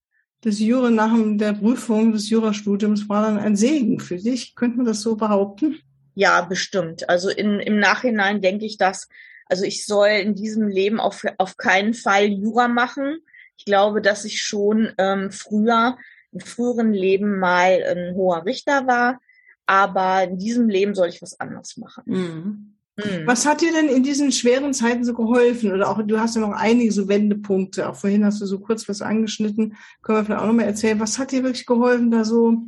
des 0.45 0.59
Jura 0.59 0.91
nach 0.91 1.13
der 1.37 1.55
Prüfung 1.55 2.13
des 2.13 2.29
Jurastudiums 2.29 3.09
war 3.09 3.23
dann 3.23 3.39
ein 3.39 3.57
Segen 3.57 4.01
für 4.01 4.17
dich. 4.17 4.55
Könnte 4.55 4.77
man 4.77 4.87
das 4.87 5.01
so 5.01 5.17
behaupten? 5.17 5.81
Ja, 6.15 6.43
bestimmt. 6.43 7.09
Also 7.09 7.31
in, 7.31 7.61
im 7.61 7.79
Nachhinein 7.79 8.43
denke 8.43 8.67
ich, 8.67 8.77
dass 8.77 9.09
also 9.51 9.65
ich 9.65 9.87
soll 9.87 10.09
in 10.09 10.35
diesem 10.35 10.69
Leben 10.69 11.01
auf, 11.01 11.25
auf 11.39 11.57
keinen 11.57 11.95
Fall 11.95 12.27
Jura 12.27 12.69
machen. 12.69 13.19
Ich 13.57 13.65
glaube, 13.65 14.01
dass 14.01 14.25
ich 14.25 14.43
schon 14.43 14.93
ähm, 14.99 15.31
früher, 15.31 15.99
im 16.33 16.41
früheren 16.41 16.93
Leben 16.93 17.39
mal 17.39 17.83
ein 17.83 18.15
hoher 18.15 18.45
Richter 18.47 18.87
war, 18.87 19.21
aber 19.67 20.25
in 20.25 20.39
diesem 20.39 20.69
Leben 20.69 20.95
soll 20.95 21.09
ich 21.09 21.21
was 21.21 21.39
anderes 21.39 21.77
machen. 21.77 22.05
Mhm. 22.07 22.77
Mhm. 22.97 23.27
Was 23.27 23.47
hat 23.47 23.61
dir 23.61 23.73
denn 23.73 23.89
in 23.89 24.03
diesen 24.03 24.33
schweren 24.33 24.75
Zeiten 24.75 25.05
so 25.05 25.15
geholfen? 25.15 25.73
Oder 25.73 25.89
auch, 25.89 26.03
du 26.03 26.19
hast 26.19 26.37
ja 26.37 26.41
noch 26.41 26.53
einige 26.53 26.93
so 26.93 27.09
Wendepunkte. 27.09 27.89
Auch 27.89 27.97
vorhin 27.97 28.25
hast 28.25 28.41
du 28.41 28.47
so 28.47 28.59
kurz 28.59 28.89
was 28.89 29.03
angeschnitten. 29.03 29.77
Können 30.03 30.19
wir 30.19 30.25
vielleicht 30.25 30.41
auch 30.41 30.47
nochmal 30.47 30.67
erzählen. 30.67 31.01
Was 31.01 31.19
hat 31.19 31.33
dir 31.33 31.43
wirklich 31.43 31.67
geholfen, 31.67 32.11
da 32.11 32.25
so 32.25 32.63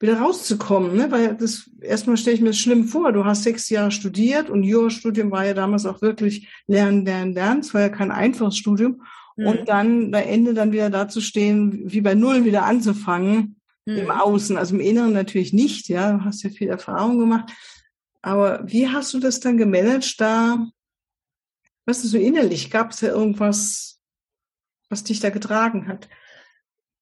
wieder 0.00 0.18
rauszukommen? 0.20 0.96
Ne? 0.96 1.10
Weil 1.10 1.36
das, 1.36 1.70
erstmal 1.80 2.16
stelle 2.16 2.36
ich 2.36 2.42
mir 2.42 2.50
das 2.50 2.58
schlimm 2.58 2.84
vor. 2.84 3.12
Du 3.12 3.24
hast 3.24 3.42
sechs 3.42 3.68
Jahre 3.68 3.90
studiert 3.90 4.50
und 4.50 4.62
Jurastudium 4.62 5.30
war 5.30 5.44
ja 5.44 5.54
damals 5.54 5.86
auch 5.86 6.02
wirklich 6.02 6.48
lernen, 6.66 7.04
lernen, 7.04 7.32
lernen. 7.32 7.60
Es 7.60 7.74
war 7.74 7.80
ja 7.80 7.88
kein 7.88 8.10
einfaches 8.10 8.56
Studium. 8.56 9.02
Mhm. 9.36 9.46
Und 9.46 9.68
dann 9.68 10.14
am 10.14 10.14
Ende 10.14 10.54
dann 10.54 10.72
wieder 10.72 10.90
da 10.90 11.08
zu 11.08 11.20
stehen, 11.20 11.90
wie 11.90 12.00
bei 12.00 12.14
Null 12.14 12.44
wieder 12.44 12.64
anzufangen. 12.64 13.56
Mhm. 13.86 13.96
Im 13.96 14.10
Außen, 14.10 14.56
also 14.56 14.74
im 14.74 14.80
Inneren 14.80 15.12
natürlich 15.12 15.52
nicht, 15.52 15.88
ja. 15.88 16.12
Du 16.12 16.24
hast 16.24 16.42
ja 16.42 16.50
viel 16.50 16.68
Erfahrung 16.68 17.18
gemacht. 17.18 17.52
Aber 18.22 18.62
wie 18.66 18.88
hast 18.88 19.14
du 19.14 19.20
das 19.20 19.40
dann 19.40 19.56
gemanagt 19.56 20.20
da? 20.20 20.66
Was 21.86 22.04
ist 22.04 22.10
so 22.10 22.18
innerlich? 22.18 22.70
Gab 22.70 22.90
es 22.90 23.00
da 23.00 23.08
irgendwas, 23.08 24.00
was 24.90 25.04
dich 25.04 25.20
da 25.20 25.30
getragen 25.30 25.88
hat? 25.88 26.08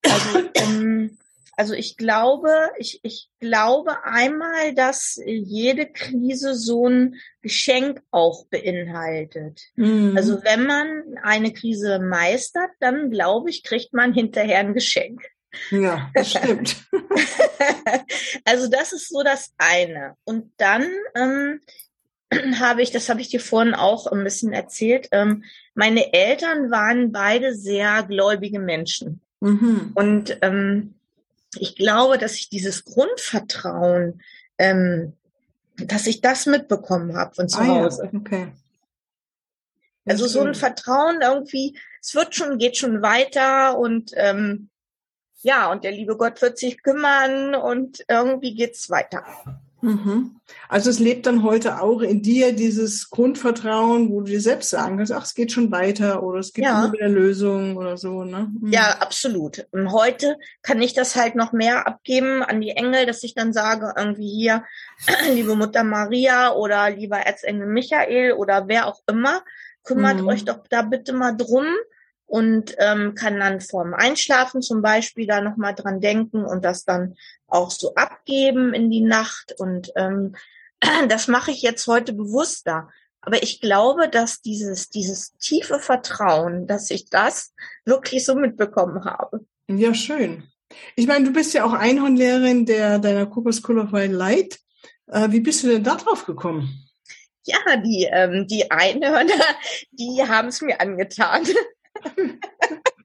Also, 0.03 0.49
ähm, 0.55 1.19
also 1.57 1.73
ich 1.73 1.97
glaube, 1.97 2.51
ich, 2.79 3.01
ich 3.03 3.31
glaube 3.41 4.05
einmal, 4.05 4.75
dass 4.75 5.19
jede 5.25 5.87
Krise 5.87 6.55
so 6.55 6.87
ein 6.87 7.17
Geschenk 7.41 8.03
auch 8.11 8.47
beinhaltet. 8.47 9.63
Mhm. 9.75 10.13
Also 10.17 10.45
wenn 10.45 10.67
man 10.67 11.17
eine 11.23 11.53
Krise 11.53 11.99
meistert, 11.99 12.71
dann 12.79 13.11
glaube 13.11 13.49
ich, 13.49 13.63
kriegt 13.63 13.95
man 13.95 14.13
hinterher 14.13 14.59
ein 14.59 14.75
Geschenk. 14.75 15.23
Ja, 15.71 16.11
das 16.15 16.33
stimmt. 16.33 16.77
also 18.45 18.69
das 18.69 18.93
ist 18.93 19.09
so 19.09 19.23
das 19.23 19.55
eine. 19.57 20.15
Und 20.25 20.53
dann 20.59 20.87
ähm, 21.15 21.61
habe 22.61 22.83
ich, 22.83 22.91
das 22.91 23.09
habe 23.09 23.23
ich 23.23 23.31
dir 23.31 23.41
vorhin 23.41 23.73
auch 23.73 24.07
ein 24.07 24.25
bisschen 24.25 24.53
erzählt, 24.53 25.09
ähm, 25.13 25.45
meine 25.75 26.13
Eltern 26.13 26.71
waren 26.71 27.13
beide 27.13 27.55
sehr 27.55 28.03
gläubige 28.03 28.59
Menschen. 28.59 29.23
Mhm. 29.41 29.93
Und 29.95 30.39
ähm, 30.43 30.96
ich 31.61 31.77
glaube, 31.77 32.19
dass 32.19 32.35
ich 32.35 32.49
dieses 32.49 32.85
Grundvertrauen, 32.85 34.23
ähm, 34.59 35.15
dass 35.77 36.07
ich 36.07 36.21
das 36.21 36.47
mitbekommen 36.47 37.17
habe 37.17 37.35
von 37.35 37.49
zu 37.49 37.61
ah, 37.61 37.67
Hause. 37.67 38.11
Ja. 38.13 38.19
Okay. 38.19 38.53
Also 40.07 40.27
so 40.27 40.41
ein 40.41 40.55
Vertrauen 40.55 41.21
irgendwie, 41.21 41.77
es 42.01 42.15
wird 42.15 42.35
schon, 42.35 42.59
geht 42.59 42.77
schon 42.77 43.03
weiter 43.03 43.77
und 43.77 44.13
ähm, 44.15 44.71
ja, 45.43 45.71
und 45.71 45.85
der 45.85 45.93
liebe 45.93 46.17
Gott 46.17 46.41
wird 46.43 46.59
sich 46.59 46.83
kümmern 46.83 47.55
und 47.55 48.05
irgendwie 48.09 48.55
geht's 48.55 48.89
weiter. 48.89 49.25
Mhm. 49.87 50.41
Also 50.69 50.91
es 50.91 50.99
lebt 50.99 51.27
dann 51.27 51.45
heute 51.45 51.81
auch 51.81 52.01
in 52.01 52.21
dir 52.21 52.53
dieses 52.53 53.09
Grundvertrauen, 53.09 54.11
wo 54.11 54.21
du 54.21 54.27
dir 54.27 54.41
selbst 54.41 54.71
sagen 54.71 54.97
kannst, 54.97 55.13
ach, 55.13 55.25
es 55.25 55.35
geht 55.35 55.53
schon 55.53 55.71
weiter 55.71 56.25
oder 56.25 56.41
es 56.41 56.53
gibt 56.53 56.67
ja. 56.67 56.85
immer 56.85 56.93
wieder 56.93 57.09
Lösungen 57.09 57.77
oder 57.77 57.97
so, 57.97 58.25
ne? 58.25 58.51
Mhm. 58.61 58.73
Ja, 58.73 58.97
absolut. 58.99 59.65
Und 59.71 59.93
heute 59.93 60.39
kann 60.63 60.83
ich 60.83 60.93
das 60.93 61.15
halt 61.15 61.37
noch 61.37 61.53
mehr 61.53 61.87
abgeben 61.87 62.43
an 62.43 62.61
die 62.61 62.71
Engel, 62.71 63.07
dass 63.07 63.23
ich 63.23 63.35
dann 63.35 63.53
sage, 63.53 63.95
irgendwie 63.97 64.29
hier, 64.29 64.65
liebe 65.33 65.55
Mutter 65.55 65.85
Maria 65.85 66.53
oder 66.53 66.91
lieber 66.91 67.19
Erzengel 67.19 67.69
Michael 67.69 68.33
oder 68.33 68.67
wer 68.67 68.87
auch 68.87 69.03
immer, 69.07 69.45
kümmert 69.85 70.21
mhm. 70.21 70.27
euch 70.27 70.45
doch 70.45 70.67
da 70.69 70.83
bitte 70.83 71.13
mal 71.13 71.37
drum 71.37 71.67
und 72.27 72.75
ähm, 72.79 73.15
kann 73.15 73.39
dann 73.39 73.61
vorm 73.61 73.95
Einschlafen 73.95 74.61
zum 74.61 74.83
Beispiel 74.83 75.29
da 75.29 75.41
nochmal 75.41 75.75
dran 75.75 76.01
denken 76.01 76.45
und 76.45 76.65
das 76.65 76.85
dann 76.85 77.15
auch 77.49 77.71
so 77.71 77.95
abgeben 77.95 78.75
in 78.75 78.91
die 78.91 79.03
Nacht. 79.03 79.55
Und 79.59 79.93
ähm, 79.97 80.35
das 81.09 81.29
mache 81.29 81.51
ich 81.51 81.63
jetzt 81.63 81.87
heute 81.87 82.13
bewusster. 82.13 82.89
Aber 83.21 83.43
ich 83.43 83.61
glaube, 83.61 84.09
dass 84.09 84.41
dieses, 84.41 84.89
dieses 84.89 85.37
tiefe 85.39 85.81
Vertrauen, 85.81 86.67
dass 86.67 86.91
ich 86.91 87.11
das 87.11 87.53
wirklich 87.85 88.25
so 88.25 88.37
mitbekommen 88.37 89.05
habe. 89.05 89.45
Ja, 89.69 89.95
schön. 89.95 90.45
Ich 90.95 91.07
meine, 91.07 91.25
du 91.25 91.33
bist 91.33 91.55
ja 91.55 91.65
auch 91.65 91.73
Einhornlehrerin 91.73 92.67
der 92.67 92.99
deiner 92.99 93.29
of 93.29 93.93
Wild 93.93 94.13
Light. 94.13 94.61
Äh, 95.09 95.31
wie 95.31 95.41
bist 95.41 95.63
du 95.63 95.69
denn 95.69 95.85
da 95.85 95.97
drauf 95.97 96.25
gekommen? 96.25 96.87
Ja, 97.45 97.59
die, 97.77 98.09
ähm, 98.11 98.47
die 98.49 98.71
Einhörner, 98.71 99.35
die 99.91 100.23
haben 100.27 100.49
es 100.49 100.61
mir 100.63 100.81
angetan. 100.81 101.47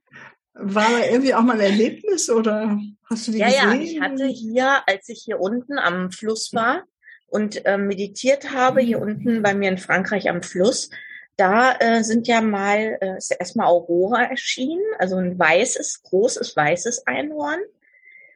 War 0.61 0.89
da 0.89 1.05
irgendwie 1.09 1.33
auch 1.33 1.41
mal 1.41 1.53
ein 1.53 1.71
Erlebnis 1.71 2.29
oder 2.29 2.79
hast 3.05 3.27
du 3.27 3.31
die 3.31 3.39
ja, 3.39 3.47
gesehen? 3.47 3.71
Ja, 3.71 3.81
ich 3.81 4.01
hatte 4.01 4.25
hier, 4.27 4.87
als 4.87 5.09
ich 5.09 5.23
hier 5.25 5.39
unten 5.39 5.79
am 5.79 6.11
Fluss 6.11 6.53
war 6.53 6.83
und 7.27 7.65
äh, 7.65 7.77
meditiert 7.77 8.51
habe, 8.51 8.81
hier 8.81 9.01
unten 9.01 9.41
bei 9.41 9.53
mir 9.53 9.69
in 9.69 9.77
Frankreich 9.77 10.29
am 10.29 10.43
Fluss, 10.43 10.89
da 11.37 11.73
äh, 11.79 12.03
sind 12.03 12.27
ja 12.27 12.41
mal, 12.41 12.97
äh, 13.01 13.17
ist 13.17 13.31
ja 13.31 13.37
erstmal 13.39 13.67
Aurora 13.67 14.23
erschienen, 14.23 14.83
also 14.99 15.15
ein 15.15 15.39
weißes, 15.39 16.03
großes 16.03 16.55
weißes 16.55 17.07
Einhorn. 17.07 17.59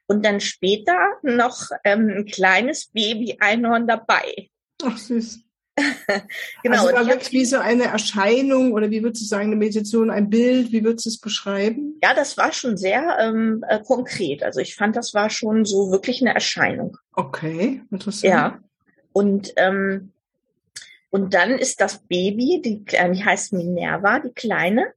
Und 0.07 0.23
dann 0.23 0.39
später 0.39 0.97
noch 1.23 1.69
ähm, 1.83 2.09
ein 2.09 2.25
kleines 2.25 2.87
Baby-Einhorn 2.87 3.87
dabei. 3.87 4.49
Ach 4.83 4.97
süß. 4.97 5.44
genau. 6.63 6.85
Also 6.85 6.93
war 6.95 7.07
wirklich 7.07 7.31
wie 7.31 7.45
so 7.45 7.57
eine 7.57 7.85
Erscheinung 7.85 8.73
oder 8.73 8.89
wie 8.91 9.03
würdest 9.03 9.23
du 9.23 9.27
sagen, 9.27 9.47
eine 9.47 9.55
Meditation, 9.55 10.09
ein 10.09 10.29
Bild, 10.29 10.71
wie 10.71 10.83
würdest 10.83 11.05
du 11.05 11.09
es 11.09 11.19
beschreiben? 11.19 11.99
Ja, 12.01 12.13
das 12.13 12.37
war 12.37 12.53
schon 12.53 12.77
sehr 12.77 13.17
ähm, 13.19 13.63
äh, 13.67 13.79
konkret. 13.81 14.43
Also 14.43 14.61
ich 14.61 14.75
fand, 14.75 14.95
das 14.95 15.13
war 15.13 15.29
schon 15.29 15.65
so 15.65 15.91
wirklich 15.91 16.21
eine 16.21 16.33
Erscheinung. 16.33 16.97
Okay, 17.13 17.81
interessant. 17.91 18.33
Ja. 18.33 18.59
Und 19.11 19.53
ähm, 19.57 20.11
und 21.15 21.33
dann 21.33 21.51
ist 21.51 21.79
das 21.79 21.99
Baby, 21.99 22.61
die, 22.61 22.83
äh, 22.93 23.09
die 23.09 23.23
heißt 23.23 23.53
Minerva, 23.53 24.19
die 24.19 24.33
Kleine, 24.33 24.93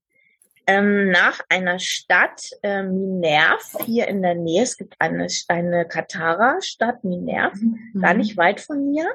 ähm, 0.67 1.11
nach 1.11 1.41
einer 1.49 1.79
Stadt, 1.79 2.51
äh, 2.63 2.83
Minerv, 2.83 3.77
hier 3.87 4.09
in 4.09 4.21
der 4.21 4.35
Nähe. 4.35 4.65
Es 4.65 4.77
gibt 4.77 4.97
eine, 4.99 5.29
eine 5.47 5.87
Katara-Stadt, 5.87 7.05
Minerv, 7.05 7.55
mhm. 7.55 8.01
gar 8.01 8.15
nicht 8.15 8.37
weit 8.37 8.61
von 8.61 8.91
mir. 8.91 9.07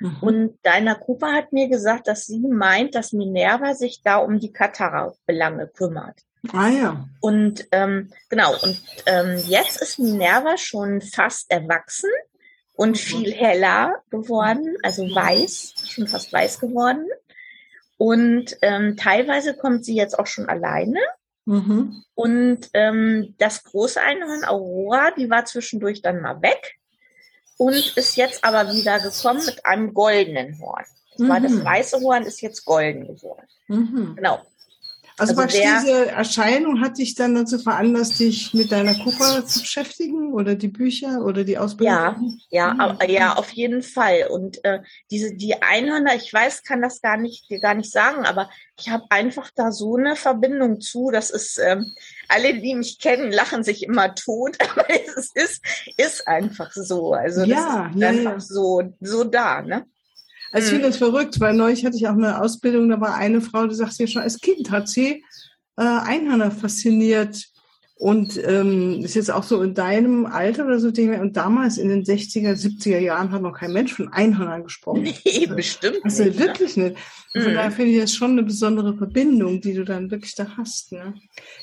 Mhm. 0.00 0.16
Und 0.20 0.58
Deiner 0.62 0.94
Cooper 0.96 1.32
hat 1.32 1.52
mir 1.52 1.68
gesagt, 1.68 2.08
dass 2.08 2.26
sie 2.26 2.40
meint, 2.40 2.94
dass 2.94 3.12
Minerva 3.12 3.74
sich 3.74 4.02
da 4.02 4.16
um 4.16 4.40
die 4.40 4.52
Katara-Belange 4.52 5.68
kümmert. 5.68 6.20
Ah 6.52 6.68
ja. 6.68 7.08
Und 7.20 7.66
ähm, 7.70 8.10
genau, 8.30 8.52
und 8.62 8.80
ähm, 9.06 9.36
jetzt 9.46 9.80
ist 9.82 9.98
Minerva 9.98 10.56
schon 10.56 11.02
fast 11.02 11.50
erwachsen 11.50 12.10
und 12.74 12.92
mhm. 12.92 12.94
viel 12.94 13.32
heller 13.32 14.02
geworden, 14.10 14.74
also 14.82 15.02
weiß, 15.02 15.74
schon 15.86 16.06
fast 16.08 16.32
weiß 16.32 16.60
geworden. 16.60 17.06
Und 17.98 18.56
ähm, 18.62 18.96
teilweise 18.96 19.54
kommt 19.54 19.84
sie 19.84 19.94
jetzt 19.94 20.18
auch 20.18 20.26
schon 20.26 20.48
alleine. 20.48 21.00
Mhm. 21.44 22.02
Und 22.14 22.70
ähm, 22.72 23.34
das 23.36 23.64
große 23.64 24.00
Einhorn 24.00 24.44
Aurora, 24.44 25.10
die 25.10 25.28
war 25.28 25.44
zwischendurch 25.44 26.00
dann 26.00 26.22
mal 26.22 26.40
weg 26.40 26.79
und 27.60 27.94
ist 27.94 28.16
jetzt 28.16 28.42
aber 28.42 28.72
wieder 28.72 28.98
gekommen 29.00 29.44
mit 29.44 29.66
einem 29.66 29.92
goldenen 29.92 30.58
Horn. 30.60 30.84
Das, 31.10 31.20
mhm. 31.20 31.42
das 31.42 31.64
weiße 31.64 32.00
Horn 32.00 32.22
ist 32.22 32.40
jetzt 32.40 32.64
golden 32.64 33.06
geworden. 33.06 33.46
Mhm. 33.66 34.14
Genau. 34.16 34.40
Also, 35.20 35.38
also 35.38 35.58
diese 35.58 36.06
Erscheinung 36.06 36.80
hat 36.80 36.96
dich 36.96 37.14
dann 37.14 37.34
dazu 37.34 37.58
veranlasst, 37.58 38.18
dich 38.18 38.54
mit 38.54 38.72
deiner 38.72 38.94
Kupa 38.94 39.44
zu 39.44 39.60
beschäftigen 39.60 40.32
oder 40.32 40.54
die 40.54 40.68
Bücher 40.68 41.24
oder 41.24 41.44
die 41.44 41.58
Ausbildung? 41.58 42.40
Ja, 42.48 42.74
ja, 42.74 42.74
mhm. 42.74 43.10
ja, 43.10 43.34
auf 43.34 43.50
jeden 43.50 43.82
Fall. 43.82 44.28
Und 44.30 44.64
äh, 44.64 44.80
diese 45.10 45.34
die 45.34 45.60
Einhörner, 45.60 46.14
ich 46.14 46.32
weiß, 46.32 46.62
kann 46.62 46.80
das 46.80 47.02
gar 47.02 47.18
nicht 47.18 47.50
gar 47.60 47.74
nicht 47.74 47.92
sagen, 47.92 48.24
aber 48.24 48.48
ich 48.78 48.88
habe 48.88 49.04
einfach 49.10 49.50
da 49.54 49.72
so 49.72 49.96
eine 49.96 50.16
Verbindung 50.16 50.80
zu. 50.80 51.10
Das 51.10 51.28
ist 51.30 51.58
ähm, 51.58 51.94
alle, 52.28 52.58
die 52.58 52.74
mich 52.74 52.98
kennen, 52.98 53.30
lachen 53.30 53.62
sich 53.62 53.82
immer 53.82 54.14
tot, 54.14 54.56
aber 54.70 54.86
es 54.88 55.30
ist 55.34 55.62
ist 55.98 56.26
einfach 56.26 56.72
so. 56.72 57.12
Also 57.12 57.42
ja, 57.42 57.90
das 57.90 57.94
ist 57.94 58.00
ja, 58.00 58.08
einfach 58.08 58.32
ja. 58.32 58.40
so 58.40 58.82
so 59.00 59.24
da, 59.24 59.60
ne? 59.60 59.86
Also 60.52 60.66
ich 60.66 60.72
finde 60.72 60.88
das 60.88 60.96
verrückt, 60.96 61.38
weil 61.40 61.54
neulich 61.54 61.84
hatte 61.84 61.96
ich 61.96 62.08
auch 62.08 62.12
eine 62.12 62.40
Ausbildung, 62.40 62.88
da 62.88 63.00
war 63.00 63.14
eine 63.14 63.40
Frau, 63.40 63.66
die 63.66 63.74
sagt, 63.74 63.98
ja 63.98 64.06
schon 64.06 64.22
als 64.22 64.40
Kind 64.40 64.70
hat 64.70 64.88
sie 64.88 65.24
äh, 65.76 65.82
Einhörner 65.82 66.50
fasziniert 66.50 67.50
und 68.00 68.40
ähm, 68.46 69.04
ist 69.04 69.14
jetzt 69.14 69.30
auch 69.30 69.42
so 69.42 69.62
in 69.62 69.74
deinem 69.74 70.24
Alter 70.24 70.64
oder 70.64 70.80
so. 70.80 70.88
Und 70.88 71.36
damals 71.36 71.76
in 71.76 71.90
den 71.90 72.02
60er, 72.02 72.54
70er 72.54 72.98
Jahren 72.98 73.30
hat 73.30 73.42
noch 73.42 73.52
kein 73.52 73.74
Mensch 73.74 73.92
von 73.92 74.10
Einhörnern 74.10 74.64
gesprochen. 74.64 75.04
Nee, 75.24 75.46
bestimmt 75.46 75.98
also 76.02 76.24
nicht. 76.24 76.38
wirklich 76.38 76.78
nicht. 76.78 76.96
Und 77.34 77.42
von 77.42 77.52
mhm. 77.52 77.56
daher 77.56 77.70
finde 77.70 77.92
ich 77.92 78.00
das 78.00 78.14
schon 78.14 78.30
eine 78.30 78.42
besondere 78.42 78.96
Verbindung, 78.96 79.60
die 79.60 79.74
du 79.74 79.84
dann 79.84 80.10
wirklich 80.10 80.34
da 80.34 80.46
hast. 80.56 80.92
Ne? 80.92 81.12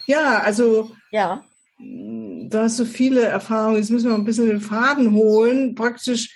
Ja, 0.06 0.40
also 0.42 0.92
ja. 1.12 1.44
da 1.80 2.64
hast 2.64 2.80
du 2.80 2.86
viele 2.86 3.22
Erfahrungen. 3.22 3.78
Jetzt 3.78 3.90
müssen 3.90 4.10
wir 4.10 4.16
ein 4.16 4.26
bisschen 4.26 4.46
den 4.46 4.62
Faden 4.62 5.14
holen. 5.14 5.74
Praktisch 5.74 6.36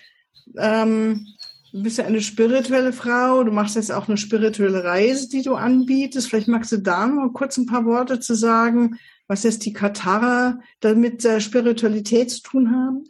ähm, 0.57 1.27
Du 1.71 1.83
bist 1.83 1.97
ja 1.97 2.05
eine 2.05 2.21
spirituelle 2.21 2.91
Frau, 2.91 3.43
du 3.43 3.51
machst 3.51 3.77
jetzt 3.77 3.91
auch 3.91 4.07
eine 4.07 4.17
spirituelle 4.17 4.83
Reise, 4.83 5.29
die 5.29 5.41
du 5.41 5.55
anbietest. 5.55 6.29
Vielleicht 6.29 6.49
magst 6.49 6.71
du 6.71 6.77
da 6.77 7.07
noch 7.07 7.31
kurz 7.33 7.57
ein 7.57 7.65
paar 7.65 7.85
Worte 7.85 8.19
zu 8.19 8.35
sagen, 8.35 8.99
was 9.27 9.43
jetzt 9.43 9.65
die 9.65 9.71
Katara 9.71 10.59
damit 10.81 11.23
der 11.23 11.39
Spiritualität 11.39 12.29
zu 12.29 12.41
tun 12.41 12.71
haben. 12.71 13.03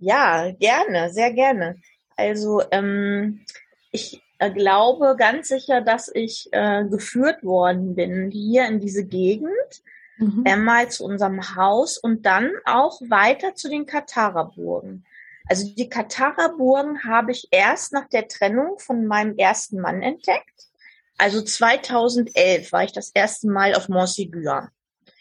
Ja, 0.00 0.50
gerne, 0.52 1.12
sehr 1.12 1.32
gerne. 1.32 1.76
Also 2.16 2.62
ähm, 2.70 3.40
ich, 3.90 4.22
äh, 4.38 4.50
glaube 4.50 5.16
ganz 5.18 5.48
sicher, 5.48 5.80
dass 5.80 6.10
ich 6.12 6.48
äh, 6.52 6.84
geführt 6.84 7.44
worden 7.44 7.94
bin 7.94 8.30
hier 8.30 8.66
in 8.66 8.80
diese 8.80 9.04
Gegend, 9.04 9.50
mhm. 10.18 10.44
einmal 10.46 10.88
zu 10.90 11.04
unserem 11.04 11.56
Haus 11.56 11.98
und 11.98 12.26
dann 12.26 12.50
auch 12.64 13.00
weiter 13.02 13.54
zu 13.54 13.68
den 13.68 13.86
Katara-Burgen. 13.86 15.04
Also 15.46 15.68
die 15.74 15.88
Katara-Burgen 15.88 17.04
habe 17.04 17.32
ich 17.32 17.48
erst 17.50 17.92
nach 17.92 18.08
der 18.08 18.28
Trennung 18.28 18.78
von 18.78 19.06
meinem 19.06 19.36
ersten 19.36 19.80
Mann 19.80 20.02
entdeckt. 20.02 20.68
Also 21.18 21.42
2011 21.42 22.72
war 22.72 22.84
ich 22.84 22.92
das 22.92 23.10
erste 23.14 23.48
Mal 23.48 23.74
auf 23.74 23.88
Montségur. 23.88 24.68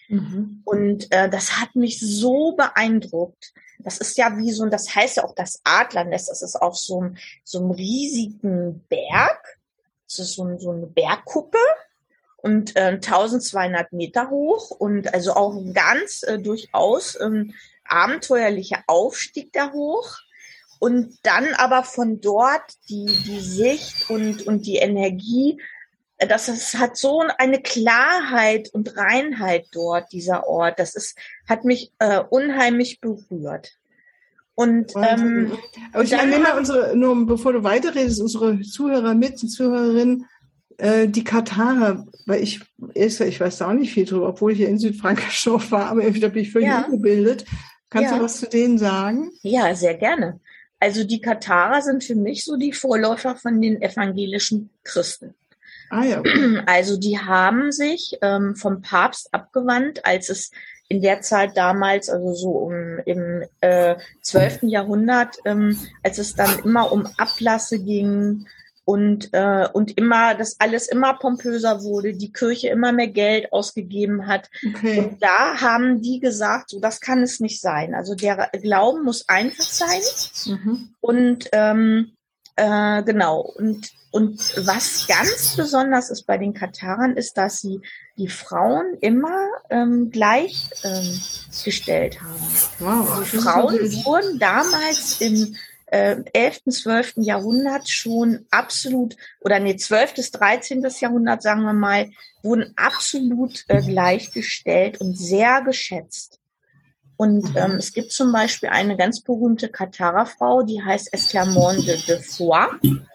Mhm. 0.08 0.62
Und 0.64 1.12
äh, 1.12 1.30
das 1.30 1.60
hat 1.60 1.76
mich 1.76 2.00
so 2.00 2.54
beeindruckt. 2.56 3.54
Das 3.80 3.98
ist 3.98 4.18
ja 4.18 4.38
wie 4.38 4.52
so, 4.52 4.66
das 4.68 4.96
heißt 4.96 5.18
ja 5.18 5.26
auch 5.26 5.36
das 5.36 5.60
Adlernest. 5.64 6.30
Das 6.30 6.42
ist 6.42 6.56
auf 6.56 6.78
so 6.78 7.02
einem, 7.02 7.18
so 7.44 7.60
einem 7.60 7.72
riesigen 7.72 8.84
Berg. 8.88 9.60
Das 10.08 10.20
ist 10.20 10.34
so, 10.34 10.58
so 10.58 10.72
eine 10.72 10.88
Bergkuppe 10.88 11.58
und 12.38 12.76
äh, 12.76 13.00
1200 13.02 13.94
Meter 13.94 14.30
hoch 14.30 14.72
und 14.72 15.14
also 15.14 15.34
auch 15.34 15.60
ganz 15.74 16.24
äh, 16.24 16.40
durchaus 16.40 17.20
ähm, 17.20 17.54
abenteuerlicher 17.86 18.84
Aufstieg 18.88 19.52
da 19.54 19.72
hoch. 19.72 20.18
Und 20.80 21.18
dann 21.24 21.54
aber 21.54 21.84
von 21.84 22.20
dort 22.20 22.74
die, 22.90 23.06
die 23.06 23.40
Sicht 23.40 24.10
und, 24.10 24.46
und 24.46 24.66
die 24.66 24.78
Energie 24.78 25.58
das 26.28 26.50
ist, 26.50 26.78
hat 26.78 26.98
so 26.98 27.24
eine 27.38 27.62
Klarheit 27.62 28.70
und 28.74 28.96
Reinheit 28.98 29.68
dort, 29.72 30.12
dieser 30.12 30.48
Ort. 30.48 30.80
Das 30.80 30.96
ist, 30.96 31.18
hat 31.48 31.66
mich 31.66 31.92
äh, 32.00 32.22
unheimlich 32.30 33.00
berührt. 33.00 33.78
Und, 34.56 34.94
ähm, 34.96 35.58
Aber 35.94 36.04
ich 36.04 36.12
meine, 36.12 36.38
mal 36.40 36.58
unsere, 36.58 36.96
nur 36.96 37.26
bevor 37.26 37.54
du 37.54 37.64
weiterredest, 37.64 38.22
unsere 38.22 38.62
Zuhörer 38.62 39.16
mit, 39.16 39.40
Zuhörerinnen, 39.40 40.26
äh, 40.78 41.08
die 41.08 41.24
Katarer, 41.24 42.06
weil 42.28 42.44
ich, 42.44 42.62
ich 42.94 43.40
weiß 43.40 43.58
da 43.58 43.70
auch 43.70 43.74
nicht 43.74 43.94
viel 43.94 44.06
drüber, 44.06 44.30
obwohl 44.30 44.52
ich 44.52 44.60
hier 44.60 44.70
in 44.70 44.78
Südfrankreich 44.78 45.34
schon 45.40 45.72
war, 45.72 45.88
aber 45.88 46.04
da 46.04 46.28
bin 46.28 46.44
ich 46.44 46.52
völlig 46.52 46.68
ja. 46.68 46.86
ungebildet. 46.86 47.46
Kannst 47.94 48.12
ja. 48.12 48.18
du 48.18 48.24
was 48.24 48.38
zu 48.40 48.50
denen 48.50 48.80
sagen? 48.80 49.32
Ja, 49.44 49.76
sehr 49.76 49.94
gerne. 49.94 50.40
Also 50.80 51.04
die 51.04 51.22
Katarer 51.22 51.84
sind 51.84 52.04
für 52.04 52.16
mich 52.16 52.44
so 52.44 52.58
die 52.58 52.74
Vorläufer 52.74 53.36
von 53.36 53.62
den 53.62 53.84
evangelischen 53.84 54.72
Christen. 54.84 55.36
Ah, 55.92 56.04
ja. 56.04 56.24
Also 56.66 56.98
die 56.98 57.20
haben 57.20 57.72
sich 57.72 58.18
ähm, 58.24 58.56
vom 58.56 58.82
Papst 58.82 59.32
abgewandt, 59.32 60.04
als 60.08 60.30
es 60.30 60.50
in 60.90 61.04
der 61.04 61.22
Zeit 61.22 61.56
damals, 61.56 62.10
also 62.10 62.34
so 62.34 62.50
um, 62.50 62.98
im 63.06 63.44
äh, 63.62 63.96
12. 64.22 64.64
Jahrhundert, 64.64 65.38
ähm, 65.46 65.78
als 66.02 66.18
es 66.18 66.34
dann 66.34 66.60
immer 66.64 66.92
um 66.92 67.08
Ablasse 67.18 67.78
ging 67.78 68.48
und, 68.86 69.30
äh, 69.34 69.68
und 69.72 69.98
immer, 69.98 70.36
dass 70.36 70.60
alles 70.60 70.88
immer 70.88 71.14
pompöser 71.14 71.84
wurde, 71.84 72.14
die 72.14 72.34
Kirche 72.34 72.70
immer 72.70 72.92
mehr 72.92 73.08
Geld 73.08 73.54
ausgegeben 73.54 74.28
hat. 74.28 74.50
Okay. 74.76 75.00
Und 75.00 75.24
da 75.24 75.62
haben 75.62 76.02
die 76.02 76.20
gesagt, 76.20 76.70
so 76.70 76.80
das 76.80 77.00
kann 77.00 77.24
es 77.24 77.40
nicht 77.40 77.62
sein. 77.62 77.96
Also 77.96 78.16
der 78.16 78.50
Glauben 78.62 79.04
muss 79.04 79.30
einfach 79.30 79.64
sein. 79.64 80.02
Mhm. 80.46 80.96
Und 81.00 81.50
ähm, 81.54 82.12
äh, 82.56 83.04
genau, 83.04 83.42
und 83.42 83.90
und 84.14 84.40
was 84.68 85.08
ganz 85.08 85.56
besonders 85.58 86.12
ist 86.12 86.28
bei 86.28 86.38
den 86.38 86.54
Katarern, 86.54 87.18
ist, 87.18 87.36
dass 87.36 87.62
sie 87.62 87.82
die 88.16 88.28
Frauen 88.28 88.96
immer 89.02 89.48
ähm, 89.72 90.12
gleichgestellt 90.12 92.20
ähm, 92.22 92.28
haben. 92.28 92.46
Wow, 92.78 93.24
die 93.24 93.38
Frauen 93.38 93.74
wurden 94.06 94.38
damals 94.38 95.20
im 95.20 95.56
äh, 95.94 96.24
11., 96.34 96.62
12. 96.70 97.14
Jahrhundert 97.18 97.88
schon 97.88 98.48
absolut, 98.50 99.16
oder 99.42 99.60
nee, 99.60 99.76
12. 99.76 100.16
bis 100.16 100.32
13. 100.32 100.84
Jahrhundert, 101.00 101.44
sagen 101.44 101.62
wir 101.62 101.74
mal, 101.74 102.10
wurden 102.42 102.74
absolut 102.76 103.64
äh, 103.68 103.82
gleichgestellt 103.82 105.00
und 105.00 105.16
sehr 105.16 105.62
geschätzt. 105.62 106.40
Und 107.16 107.52
mhm. 107.52 107.58
ähm, 107.58 107.72
es 107.74 107.94
gibt 107.94 108.12
zum 108.12 108.32
Beispiel 108.32 108.70
eine 108.70 108.98
ganz 108.98 109.22
berühmte 109.22 109.70
Katara-Frau, 109.70 110.64
die 110.64 110.84
heißt 110.84 111.14
Esclarmonde 111.14 111.84
de, 111.84 112.02
de 112.02 112.20
Foix 112.20 112.74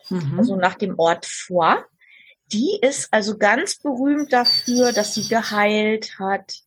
mhm. 0.08 0.38
also 0.38 0.54
nach 0.54 0.76
dem 0.76 0.98
Ort 0.98 1.26
vor. 1.26 1.84
Die 2.52 2.78
ist 2.80 3.08
also 3.12 3.36
ganz 3.36 3.76
berühmt 3.76 4.32
dafür, 4.32 4.92
dass 4.92 5.14
sie 5.14 5.28
geheilt 5.28 6.18
hat, 6.20 6.62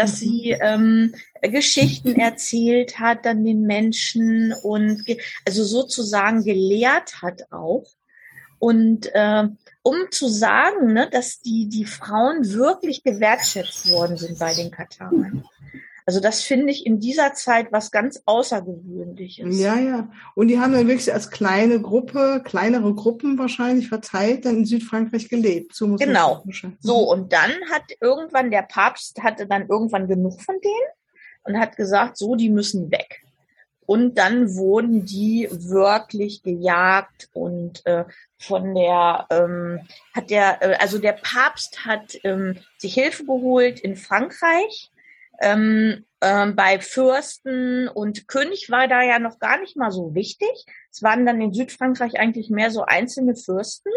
dass 0.00 0.18
sie 0.18 0.56
ähm, 0.58 1.14
Geschichten 1.42 2.18
erzählt 2.18 2.98
hat 2.98 3.26
an 3.26 3.44
den 3.44 3.66
Menschen 3.66 4.54
und 4.62 5.04
also 5.46 5.62
sozusagen 5.62 6.42
gelehrt 6.42 7.20
hat 7.20 7.52
auch. 7.52 7.84
Und 8.58 9.14
äh, 9.14 9.44
um 9.82 9.96
zu 10.10 10.28
sagen, 10.28 10.94
ne, 10.94 11.08
dass 11.10 11.40
die, 11.40 11.68
die 11.68 11.84
Frauen 11.84 12.50
wirklich 12.50 13.02
gewertschätzt 13.02 13.90
worden 13.90 14.16
sind 14.16 14.38
bei 14.38 14.54
den 14.54 14.70
Katarern. 14.70 15.44
Also 16.10 16.18
das 16.18 16.42
finde 16.42 16.72
ich 16.72 16.86
in 16.86 16.98
dieser 16.98 17.34
Zeit 17.34 17.70
was 17.70 17.92
ganz 17.92 18.20
Außergewöhnliches. 18.26 19.60
Ja, 19.60 19.78
ja. 19.78 20.10
Und 20.34 20.48
die 20.48 20.58
haben 20.58 20.72
dann 20.72 20.88
wirklich 20.88 21.12
als 21.12 21.30
kleine 21.30 21.80
Gruppe, 21.80 22.42
kleinere 22.44 22.92
Gruppen 22.96 23.38
wahrscheinlich 23.38 23.88
verteilt, 23.88 24.44
dann 24.44 24.56
in 24.56 24.64
Südfrankreich 24.64 25.28
gelebt. 25.28 25.72
So 25.72 25.94
genau. 25.94 26.42
So, 26.80 27.08
und 27.08 27.32
dann 27.32 27.52
hat 27.70 27.84
irgendwann 28.00 28.50
der 28.50 28.62
Papst 28.62 29.22
hatte 29.22 29.46
dann 29.46 29.68
irgendwann 29.68 30.08
genug 30.08 30.42
von 30.42 30.56
denen 30.60 30.90
und 31.44 31.60
hat 31.60 31.76
gesagt, 31.76 32.16
so, 32.16 32.34
die 32.34 32.50
müssen 32.50 32.90
weg. 32.90 33.22
Und 33.86 34.18
dann 34.18 34.56
wurden 34.56 35.04
die 35.04 35.46
wirklich 35.52 36.42
gejagt 36.42 37.28
und 37.34 37.86
äh, 37.86 38.04
von 38.36 38.74
der 38.74 39.28
ähm, 39.30 39.78
hat 40.12 40.30
der 40.30 40.60
äh, 40.60 40.74
also 40.80 40.98
der 40.98 41.12
Papst 41.12 41.84
hat 41.86 42.18
ähm, 42.24 42.56
sich 42.78 42.94
Hilfe 42.94 43.24
geholt 43.24 43.78
in 43.78 43.94
Frankreich 43.94 44.90
ähm, 45.40 46.04
ähm, 46.20 46.54
bei 46.54 46.80
Fürsten 46.80 47.88
und 47.88 48.28
König 48.28 48.70
war 48.70 48.88
da 48.88 49.02
ja 49.02 49.18
noch 49.18 49.38
gar 49.38 49.58
nicht 49.58 49.76
mal 49.76 49.90
so 49.90 50.14
wichtig. 50.14 50.50
Es 50.90 51.02
waren 51.02 51.24
dann 51.24 51.40
in 51.40 51.52
Südfrankreich 51.52 52.18
eigentlich 52.18 52.50
mehr 52.50 52.70
so 52.70 52.84
einzelne 52.84 53.36
Fürsten. 53.36 53.90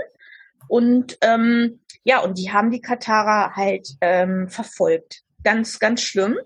Und 0.70 1.18
ähm, 1.22 1.82
ja, 2.04 2.20
und 2.22 2.38
die 2.38 2.52
haben 2.52 2.72
die 2.72 2.82
Katarer 2.82 3.56
halt 3.56 3.88
ähm, 4.02 4.48
verfolgt. 4.50 5.22
Ganz, 5.44 5.80
ganz 5.80 6.02
schlimm. 6.02 6.38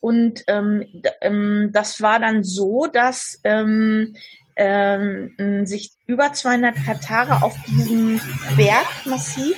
Und 0.00 0.44
ähm, 0.46 1.02
ähm, 1.20 1.70
das 1.72 2.00
war 2.00 2.20
dann 2.20 2.44
so, 2.44 2.86
dass 2.86 3.40
ähm, 3.42 4.14
ähm, 4.56 5.66
sich 5.66 5.92
über 6.06 6.32
200 6.32 6.74
Katare 6.74 7.42
auf 7.42 7.54
diesem 7.66 8.20
Bergmassiv 8.56 9.56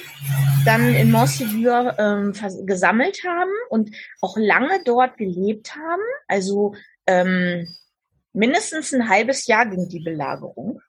dann 0.65 0.95
in 0.95 1.11
Montségur 1.13 1.99
ähm, 1.99 2.67
gesammelt 2.67 3.21
haben 3.27 3.51
und 3.71 3.95
auch 4.21 4.37
lange 4.37 4.83
dort 4.85 5.17
gelebt 5.17 5.77
haben. 5.77 6.03
Also 6.27 6.75
ähm, 7.07 7.69
mindestens 8.33 8.93
ein 8.93 9.09
halbes 9.09 9.47
Jahr 9.47 9.67
ging 9.67 9.89
die 9.89 10.01
Belagerung. 10.01 10.81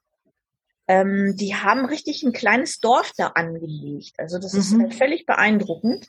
Ähm, 0.88 1.36
die 1.36 1.54
haben 1.54 1.84
richtig 1.84 2.24
ein 2.24 2.32
kleines 2.32 2.80
Dorf 2.80 3.12
da 3.16 3.28
angelegt. 3.28 4.14
Also 4.18 4.38
das 4.38 4.54
mhm. 4.54 4.60
ist 4.60 4.78
halt 4.78 4.94
völlig 4.94 5.24
beeindruckend. 5.24 6.08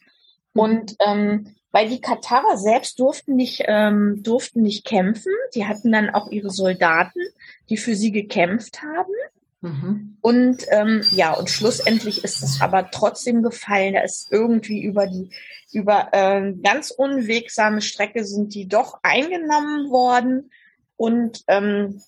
Und 0.54 0.96
ähm, 1.06 1.56
weil 1.72 1.90
die 1.90 2.02
Katarer 2.02 2.58
selbst 2.58 3.00
durften 3.00 3.36
nicht, 3.36 3.64
ähm, 3.68 4.22
durften 4.24 4.62
nicht 4.62 4.86
kämpfen. 4.86 5.32
Die 5.56 5.66
hatten 5.66 5.92
dann 5.92 6.10
auch 6.10 6.30
ihre 6.30 6.50
Soldaten, 6.50 7.22
die 7.70 7.78
für 7.78 7.96
sie 7.96 8.12
gekämpft 8.12 8.82
haben. 8.82 9.14
Mhm. 9.62 10.18
Und 10.22 10.66
ähm, 10.70 11.02
ja, 11.12 11.34
und 11.34 11.50
schlussendlich 11.50 12.24
ist 12.24 12.44
es 12.44 12.62
aber 12.62 12.90
trotzdem 12.92 13.44
gefallen. 13.44 13.94
Da 13.94 14.02
ist 14.02 14.32
irgendwie 14.32 14.82
über 14.82 15.08
die, 15.08 15.30
über 15.72 16.10
äh, 16.12 16.54
ganz 16.64 16.92
unwegsame 16.92 17.82
Strecke 17.82 18.26
sind 18.26 18.54
die 18.54 18.68
doch 18.68 19.00
eingenommen 19.04 19.92
worden 19.92 20.52
und 20.98 21.44
ähm, 21.48 22.02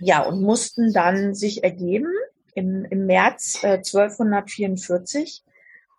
ja, 0.00 0.22
und 0.22 0.42
mussten 0.42 0.92
dann 0.92 1.34
sich 1.34 1.62
ergeben 1.62 2.12
im, 2.54 2.84
im 2.84 3.06
März 3.06 3.62
äh, 3.62 3.78
1244 3.78 5.43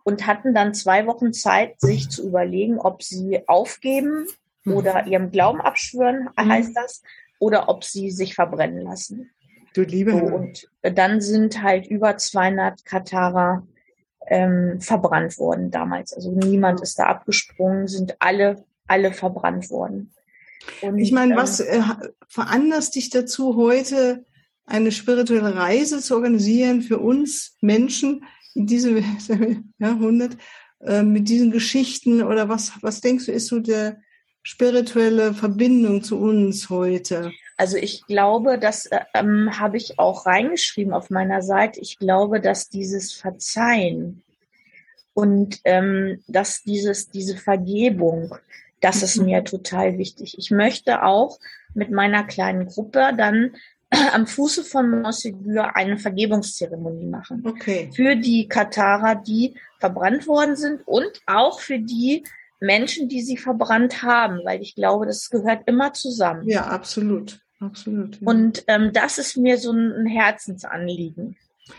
und 0.06 0.28
hatten 0.28 0.54
dann 0.54 0.74
zwei 0.76 1.08
Wochen 1.08 1.34
Zeit, 1.34 1.82
sich 1.82 2.10
zu 2.10 2.28
überlegen, 2.28 2.80
ob 2.80 3.02
sie 3.02 3.42
aufgeben 3.48 4.28
mhm. 4.64 4.74
oder 4.74 5.08
ihrem 5.08 5.32
Glauben 5.32 5.60
abschwören, 5.60 6.30
mhm. 6.38 6.50
heißt 6.50 6.72
das, 6.76 7.02
oder 7.40 7.68
ob 7.68 7.84
sie 7.84 8.12
sich 8.12 8.36
verbrennen 8.36 8.82
lassen. 8.82 9.32
Du 9.74 9.82
liebe. 9.82 10.12
So, 10.12 10.18
und 10.18 10.70
dann 10.82 11.22
sind 11.22 11.62
halt 11.62 11.88
über 11.88 12.18
200 12.18 12.86
Katarer 12.86 13.68
ähm, 14.28 14.80
verbrannt 14.80 15.38
worden 15.40 15.72
damals. 15.72 16.14
Also 16.14 16.32
niemand 16.32 16.82
ist 16.82 17.00
da 17.00 17.08
abgesprungen, 17.08 17.88
sind 17.88 18.16
alle, 18.20 18.64
alle 18.88 19.12
verbrannt 19.12 19.72
worden. 19.72 20.14
Und, 20.82 21.00
ich 21.00 21.12
meine, 21.12 21.34
ähm, 21.34 21.40
was 21.40 21.60
äh, 21.60 21.82
veranlasst 22.28 22.96
dich 22.96 23.10
dazu, 23.10 23.56
heute 23.56 24.24
eine 24.68 24.92
spirituelle 24.92 25.56
Reise 25.56 26.00
zu 26.00 26.16
organisieren 26.16 26.84
für 26.84 27.00
uns 27.00 27.58
Menschen, 27.62 28.24
in 28.56 28.66
diesem 28.66 29.04
Jahrhundert 29.78 30.38
äh, 30.80 31.04
mit 31.04 31.30
diesen 31.30 31.52
Geschichten 31.52 32.24
oder 32.24 32.50
was, 32.50 32.72
was 32.82 33.02
denkst 33.02 33.28
du, 33.28 33.32
ist 33.32 33.48
so 33.48 33.60
der 33.60 33.98
spirituelle 34.44 35.34
Verbindung 35.34 36.04
zu 36.04 36.20
uns 36.20 36.70
heute? 36.70 37.32
Also 37.58 37.78
ich 37.78 38.06
glaube, 38.06 38.60
das 38.60 38.86
äh, 38.88 39.00
ähm, 39.14 39.60
habe 39.60 39.78
ich 39.78 39.98
auch 40.00 40.26
reingeschrieben 40.26 40.94
auf 40.94 41.10
meiner 41.10 41.42
Seite. 41.42 41.80
Ich 41.80 41.98
glaube, 41.98 42.42
dass 42.42 42.70
dieses 42.70 43.14
Verzeihen 43.14 44.24
und 45.14 45.60
ähm, 45.64 46.24
dass 46.28 46.64
dieses 46.64 47.10
diese 47.10 47.38
Vergebung, 47.38 48.36
das 48.82 49.02
ist 49.02 49.18
mir 49.18 49.40
mhm. 49.40 49.46
total 49.46 49.98
wichtig. 49.98 50.38
Ich 50.38 50.52
möchte 50.52 51.04
auch 51.04 51.40
mit 51.74 51.92
meiner 51.92 52.24
kleinen 52.24 52.68
Gruppe 52.68 53.14
dann 53.18 53.56
am 53.90 54.28
Fuße 54.28 54.64
von 54.64 54.90
Montségur 54.90 55.76
eine 55.76 55.98
Vergebungszeremonie 55.98 57.06
machen. 57.06 57.44
Okay. 57.46 57.90
Für 57.96 58.16
die 58.16 58.48
Katarer, 58.48 59.16
die 59.16 59.56
verbrannt 59.80 60.28
worden 60.28 60.56
sind 60.56 60.82
und 60.86 61.12
auch 61.28 61.60
für 61.60 61.80
die 61.80 62.24
Menschen, 62.60 63.10
die 63.10 63.22
sie 63.22 63.38
verbrannt 63.38 64.02
haben, 64.04 64.40
weil 64.44 64.62
ich 64.62 64.76
glaube, 64.76 65.06
das 65.06 65.30
gehört 65.30 65.68
immer 65.68 65.94
zusammen. 65.94 66.48
Ja, 66.48 66.68
absolut. 66.68 67.42
Absolut. 67.60 68.20
Ja. 68.20 68.28
Und 68.28 68.64
ähm, 68.68 68.92
das 68.94 69.18
ist 69.18 69.38
mir 69.38 69.58
so 69.58 69.72
ein 69.72 70.06
Herzensanliegen. 70.06 71.38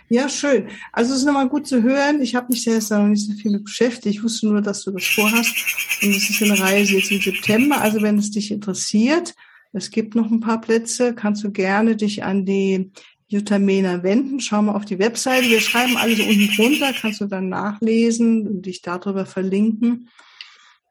Ja, 0.09 0.29
schön. 0.29 0.69
Also 0.93 1.13
es 1.13 1.21
ist 1.21 1.27
nochmal 1.27 1.49
gut 1.49 1.67
zu 1.67 1.83
hören. 1.83 2.21
Ich 2.21 2.35
habe 2.35 2.49
mich 2.49 2.65
selbst 2.65 2.91
noch 2.91 3.07
nicht 3.07 3.25
so 3.25 3.33
viel 3.35 3.53
mit 3.53 3.65
beschäftigt. 3.65 4.17
Ich 4.17 4.23
wusste 4.23 4.49
nur, 4.49 4.61
dass 4.61 4.83
du 4.83 4.91
das 4.91 5.05
vorhast. 5.05 5.55
Und 6.03 6.11
es 6.11 6.29
ist 6.29 6.43
eine 6.43 6.59
Reise 6.59 6.95
jetzt 6.95 7.13
im 7.13 7.21
September. 7.21 7.81
Also 7.81 8.03
wenn 8.03 8.19
es 8.19 8.33
dich 8.33 8.51
interessiert, 8.51 9.35
es 9.77 9.91
gibt 9.91 10.15
noch 10.15 10.31
ein 10.31 10.41
paar 10.41 10.61
Plätze, 10.61 11.15
kannst 11.15 11.45
du 11.45 11.53
gerne 11.53 11.97
dich 11.97 12.25
an 12.25 12.47
die 12.47 12.91
Jutta 13.29 13.59
Mena 13.59 14.03
wenden. 14.03 14.41
Schau 14.41 14.63
mal 14.63 14.75
auf 14.75 14.87
die 14.87 14.99
Webseite. 14.99 15.51
Wir 15.51 15.61
schreiben 15.61 15.97
alles 15.97 16.21
unten 16.21 16.49
drunter, 16.57 16.93
kannst 16.99 17.21
du 17.21 17.27
dann 17.27 17.51
nachlesen 17.51 18.47
und 18.47 18.63
dich 18.63 18.81
darüber 18.81 19.27
verlinken. 19.27 20.09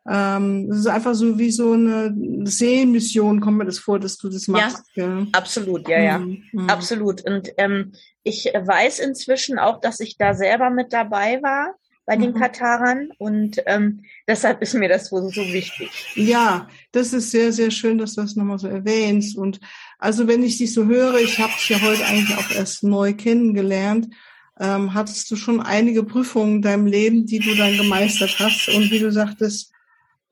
Ähm, 0.08 0.70
es 0.70 0.80
ist 0.80 0.88
einfach 0.88 1.16
so 1.16 1.40
wie 1.40 1.50
so 1.50 1.72
eine 1.72 2.14
Seelenmission, 2.44 3.40
kommt 3.40 3.58
mir 3.58 3.66
das 3.66 3.80
vor, 3.80 4.00
dass 4.00 4.18
du 4.18 4.30
das 4.30 4.48
machst. 4.48 4.84
Ja, 4.94 5.20
ja. 5.20 5.28
absolut, 5.32 5.88
ja, 5.88 6.00
ja, 6.00 6.20
mhm. 6.20 6.44
mhm. 6.52 6.70
absolut. 6.70 7.26
Und 7.26 7.50
ähm, 7.58 7.94
ich 8.22 8.46
weiß 8.46 9.00
inzwischen 9.00 9.58
auch, 9.58 9.82
dass 9.82 10.00
ich 10.00 10.18
da 10.18 10.36
selber 10.36 10.70
mit 10.70 10.94
dabei 10.94 11.42
war 11.42 11.74
bei 12.06 12.16
den 12.16 12.32
mhm. 12.32 12.40
Katarern 12.40 13.10
und 13.18 13.62
ähm, 13.66 14.04
deshalb 14.28 14.62
ist 14.62 14.76
mir 14.76 14.88
das 14.88 15.12
wohl 15.12 15.30
so 15.34 15.42
wichtig. 15.42 15.90
Ja, 16.16 16.68
das 16.92 17.14
ist 17.14 17.32
sehr, 17.32 17.52
sehr 17.52 17.72
schön, 17.72 17.98
dass 17.98 18.14
du 18.14 18.22
das 18.22 18.36
nochmal 18.36 18.60
so 18.60 18.68
erwähnst. 18.68 19.36
Und 19.36 19.60
also 19.98 20.28
wenn 20.28 20.44
ich 20.44 20.58
dich 20.58 20.74
so 20.74 20.86
höre, 20.86 21.16
ich 21.16 21.40
habe 21.40 21.54
dich 21.54 21.70
ja 21.70 21.82
heute 21.82 22.06
eigentlich 22.06 22.38
auch 22.38 22.52
erst 22.52 22.84
neu 22.84 23.14
kennengelernt, 23.14 24.10
ähm, 24.60 24.94
hattest 24.94 25.30
du 25.32 25.36
schon 25.36 25.60
einige 25.62 26.04
Prüfungen 26.04 26.58
in 26.58 26.62
deinem 26.62 26.86
Leben, 26.86 27.26
die 27.26 27.40
du 27.40 27.56
dann 27.56 27.76
gemeistert 27.76 28.36
hast. 28.40 28.70
Und 28.70 28.92
wie 28.92 29.00
du 29.00 29.12
sagtest, 29.12 29.74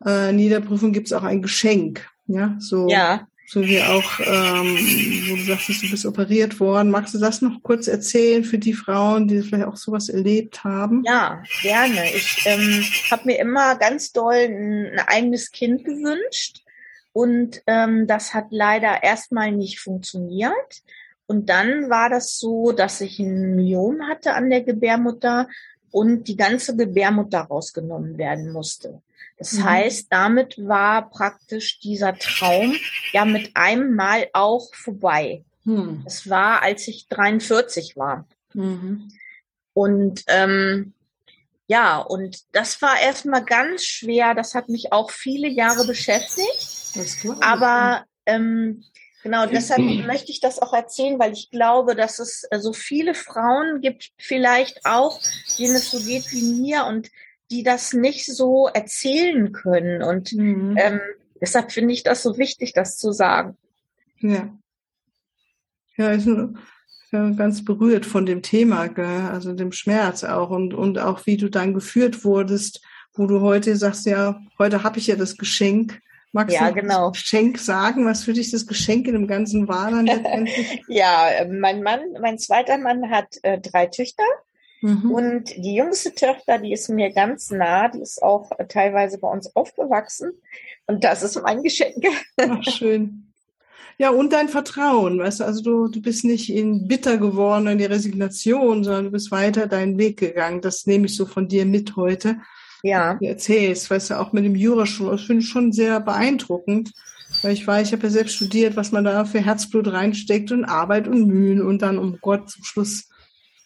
äh, 0.05 0.29
in 0.29 0.39
jeder 0.39 0.61
Prüfung 0.61 0.93
gibt 0.93 1.07
es 1.07 1.13
auch 1.13 1.23
ein 1.23 1.41
Geschenk. 1.41 2.07
Ja, 2.27 2.55
so. 2.59 2.87
Ja. 2.87 3.27
So 3.45 3.61
wie 3.61 3.81
auch, 3.81 4.19
ähm, 4.19 4.77
wo 5.29 5.35
du 5.35 5.43
sagst, 5.43 5.69
du 5.69 5.91
bist 5.91 6.05
operiert 6.05 6.59
worden. 6.59 6.89
Magst 6.89 7.13
du 7.13 7.19
das 7.19 7.41
noch 7.41 7.61
kurz 7.61 7.87
erzählen 7.87 8.43
für 8.43 8.57
die 8.57 8.73
Frauen, 8.73 9.27
die 9.27 9.41
vielleicht 9.41 9.65
auch 9.65 9.75
sowas 9.75 10.09
erlebt 10.09 10.63
haben? 10.63 11.03
Ja, 11.05 11.43
gerne. 11.61 12.05
Ich 12.15 12.43
ähm, 12.45 12.83
habe 13.11 13.23
mir 13.25 13.39
immer 13.39 13.75
ganz 13.75 14.11
doll 14.11 14.33
ein, 14.33 14.91
ein 14.93 14.99
eigenes 15.07 15.51
Kind 15.51 15.83
gewünscht. 15.83 16.63
Und 17.11 17.61
ähm, 17.67 18.07
das 18.07 18.33
hat 18.33 18.47
leider 18.49 19.03
erstmal 19.03 19.51
nicht 19.51 19.79
funktioniert. 19.79 20.83
Und 21.27 21.49
dann 21.49 21.89
war 21.89 22.09
das 22.09 22.39
so, 22.39 22.71
dass 22.71 23.01
ich 23.01 23.19
ein 23.19 23.55
Myom 23.55 24.07
hatte 24.07 24.33
an 24.33 24.49
der 24.49 24.61
Gebärmutter 24.61 25.47
und 25.91 26.27
die 26.27 26.35
ganze 26.35 26.75
Gebärmutter 26.75 27.41
rausgenommen 27.41 28.17
werden 28.17 28.51
musste. 28.51 29.01
Das 29.37 29.53
mhm. 29.53 29.63
heißt, 29.63 30.07
damit 30.09 30.55
war 30.57 31.09
praktisch 31.09 31.79
dieser 31.79 32.17
Traum 32.17 32.75
ja 33.11 33.25
mit 33.25 33.51
einem 33.55 33.95
Mal 33.95 34.27
auch 34.33 34.73
vorbei. 34.73 35.43
Mhm. 35.63 36.01
Das 36.03 36.29
war, 36.29 36.61
als 36.61 36.87
ich 36.87 37.07
43 37.07 37.97
war. 37.97 38.27
Mhm. 38.53 39.11
Und 39.73 40.23
ähm, 40.27 40.93
ja, 41.67 41.97
und 41.97 42.43
das 42.51 42.81
war 42.81 42.99
erstmal 42.99 43.43
ganz 43.43 43.83
schwer. 43.83 44.35
Das 44.35 44.53
hat 44.53 44.69
mich 44.69 44.91
auch 44.91 45.11
viele 45.11 45.47
Jahre 45.47 45.85
beschäftigt. 45.85 46.95
Aber 47.41 48.05
ähm, 48.25 48.83
genau, 49.23 49.45
deshalb 49.45 49.81
möchte 50.05 50.31
ich 50.31 50.39
das 50.41 50.59
auch 50.59 50.73
erzählen, 50.73 51.17
weil 51.19 51.33
ich 51.33 51.49
glaube, 51.49 51.95
dass 51.95 52.19
es 52.19 52.45
äh, 52.51 52.59
so 52.59 52.73
viele 52.73 53.15
Frauen 53.15 53.81
gibt, 53.81 54.11
vielleicht 54.17 54.85
auch, 54.85 55.19
denen 55.57 55.75
es 55.75 55.89
so 55.89 55.99
geht 55.99 56.31
wie 56.31 56.61
mir 56.61 56.85
und 56.85 57.09
die 57.53 57.63
das 57.63 57.93
nicht 57.93 58.25
so 58.25 58.67
erzählen 58.67 59.51
können. 59.51 60.01
Und 60.01 60.33
mhm. 60.33 60.75
ähm, 60.77 60.99
deshalb 61.39 61.71
finde 61.71 61.93
ich 61.93 62.01
das 62.01 62.23
so 62.23 62.37
wichtig, 62.37 62.73
das 62.73 62.97
zu 62.97 63.11
sagen. 63.11 63.55
Ja. 64.19 64.49
Ja, 65.95 66.11
ist 66.11 66.27
ganz 67.11 67.63
berührt 67.63 68.07
von 68.07 68.25
dem 68.25 68.41
Thema, 68.41 68.87
gell? 68.87 69.05
also 69.31 69.53
dem 69.53 69.71
Schmerz 69.71 70.23
auch 70.23 70.49
und, 70.49 70.73
und 70.73 70.97
auch 70.97 71.27
wie 71.27 71.37
du 71.37 71.47
dann 71.47 71.75
geführt 71.75 72.25
wurdest, 72.25 72.81
wo 73.13 73.27
du 73.27 73.41
heute 73.41 73.75
sagst, 73.75 74.07
ja, 74.07 74.41
heute 74.57 74.81
habe 74.81 74.97
ich 74.97 75.05
ja 75.05 75.15
das 75.15 75.37
Geschenk. 75.37 75.99
Magst 76.31 76.55
ja, 76.55 76.69
du 76.69 76.81
genau. 76.81 77.11
das 77.11 77.21
Geschenk 77.21 77.59
sagen, 77.59 78.07
was 78.07 78.23
für 78.23 78.33
dich 78.33 78.49
das 78.49 78.65
Geschenk 78.65 79.05
in 79.05 79.13
dem 79.13 79.27
ganzen 79.27 79.67
war 79.67 79.91
dann 79.91 80.07
letztendlich? 80.07 80.81
ja, 80.87 81.45
mein 81.47 81.83
Mann, 81.83 82.01
mein 82.19 82.39
zweiter 82.39 82.79
Mann 82.79 83.11
hat 83.11 83.37
äh, 83.43 83.59
drei 83.59 83.85
Töchter 83.85 84.23
Mhm. 84.83 85.11
Und 85.11 85.55
die 85.55 85.75
jüngste 85.75 86.13
Tochter, 86.13 86.59
die 86.59 86.73
ist 86.73 86.89
mir 86.89 87.13
ganz 87.13 87.49
nah, 87.49 87.87
die 87.87 88.01
ist 88.01 88.21
auch 88.21 88.51
teilweise 88.67 89.17
bei 89.17 89.29
uns 89.29 89.55
aufgewachsen. 89.55 90.31
Und 90.87 91.05
das 91.05 91.23
ist 91.23 91.41
mein 91.41 91.63
Geschenk. 91.63 92.05
Ach, 92.37 92.63
schön. 92.63 93.31
Ja, 93.97 94.09
und 94.09 94.33
dein 94.33 94.49
Vertrauen, 94.49 95.19
weißt 95.19 95.39
du, 95.39 95.43
also 95.45 95.63
du, 95.63 95.87
du 95.87 96.01
bist 96.01 96.25
nicht 96.25 96.51
in 96.53 96.87
bitter 96.89 97.17
geworden 97.17 97.67
in 97.67 97.77
die 97.77 97.85
Resignation, 97.85 98.83
sondern 98.83 99.05
du 99.05 99.11
bist 99.11 99.31
weiter 99.31 99.67
deinen 99.67 99.97
Weg 99.97 100.19
gegangen. 100.19 100.59
Das 100.59 100.85
nehme 100.85 101.05
ich 101.05 101.15
so 101.15 101.25
von 101.25 101.47
dir 101.47 101.65
mit 101.65 101.95
heute. 101.95 102.37
Ja. 102.81 103.13
Du 103.13 103.25
erzählst, 103.25 103.89
weißt 103.89 104.09
du, 104.09 104.19
auch 104.19 104.33
mit 104.33 104.43
dem 104.43 104.55
Jurastudium, 104.55 105.15
das 105.15 105.25
finde 105.25 105.43
ich 105.43 105.49
schon 105.49 105.71
sehr 105.71 106.01
beeindruckend. 106.01 106.91
Weil 107.41 107.53
ich 107.53 107.65
weiß, 107.65 107.87
ich 107.87 107.93
habe 107.93 108.03
ja 108.03 108.09
selbst 108.09 108.35
studiert, 108.35 108.75
was 108.75 108.91
man 108.91 109.05
da 109.05 109.23
für 109.23 109.39
Herzblut 109.39 109.87
reinsteckt 109.87 110.51
und 110.51 110.65
Arbeit 110.65 111.07
und 111.07 111.25
Mühen 111.25 111.61
und 111.61 111.81
dann, 111.81 111.97
um 111.97 112.17
Gott, 112.19 112.49
zum 112.49 112.65
Schluss 112.65 113.07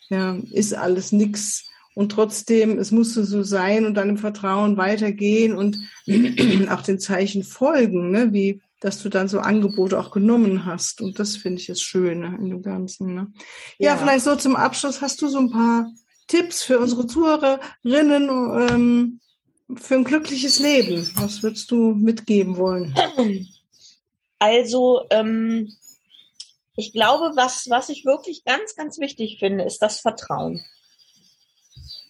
ja, 0.09 0.37
ist 0.51 0.73
alles 0.73 1.11
nix. 1.11 1.65
Und 1.95 2.11
trotzdem, 2.11 2.77
es 2.77 2.91
musste 2.91 3.23
so 3.23 3.41
sein 3.41 3.85
und 3.85 3.95
dann 3.95 4.09
im 4.09 4.17
Vertrauen 4.17 4.77
weitergehen 4.77 5.55
und 5.55 5.79
auch 6.69 6.81
den 6.81 6.99
Zeichen 6.99 7.43
folgen, 7.43 8.11
ne? 8.11 8.33
wie 8.33 8.61
dass 8.79 9.01
du 9.01 9.09
dann 9.09 9.27
so 9.27 9.39
Angebote 9.39 9.99
auch 9.99 10.11
genommen 10.11 10.65
hast. 10.65 11.01
Und 11.01 11.19
das 11.19 11.35
finde 11.35 11.61
ich 11.61 11.67
jetzt 11.67 11.83
schön 11.83 12.19
ne, 12.19 12.37
in 12.39 12.49
dem 12.49 12.61
Ganzen. 12.61 13.15
Ne? 13.15 13.27
Ja, 13.79 13.93
ja, 13.93 13.97
vielleicht 13.97 14.25
so 14.25 14.35
zum 14.35 14.55
Abschluss, 14.55 15.01
hast 15.01 15.21
du 15.21 15.27
so 15.27 15.39
ein 15.39 15.49
paar 15.49 15.91
Tipps 16.27 16.63
für 16.63 16.79
unsere 16.79 17.07
Zuhörerinnen 17.07 18.29
ähm, 18.69 19.19
für 19.75 19.95
ein 19.95 20.03
glückliches 20.03 20.59
Leben? 20.59 21.09
Was 21.15 21.41
würdest 21.41 21.71
du 21.71 21.93
mitgeben 21.93 22.57
wollen? 22.57 22.93
Also, 24.39 25.01
ähm, 25.09 25.73
ich 26.77 26.93
glaube, 26.93 27.35
was, 27.35 27.69
was 27.69 27.89
ich 27.89 28.05
wirklich 28.05 28.45
ganz, 28.45 28.75
ganz 28.75 28.99
wichtig 28.99 29.39
finde, 29.39 29.63
ist 29.63 29.81
das 29.81 29.99
Vertrauen. 29.99 30.63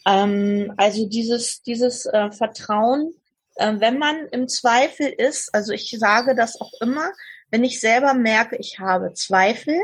Ähm, 0.05 0.73
also 0.75 1.07
dieses, 1.07 1.63
dieses 1.63 2.05
äh, 2.05 2.31
Vertrauen, 2.31 3.13
äh, 3.55 3.75
wenn 3.77 3.97
man 3.97 4.27
im 4.27 4.49
Zweifel 4.49 5.07
ist, 5.07 5.55
also 5.55 5.71
ich 5.71 5.95
sage 5.97 6.35
das 6.35 6.59
auch 6.59 6.73
immer, 6.81 7.11
wenn 7.49 7.63
ich 7.63 7.79
selber 7.79 8.13
merke, 8.13 8.57
ich 8.57 8.77
habe 8.79 9.13
Zweifel, 9.13 9.79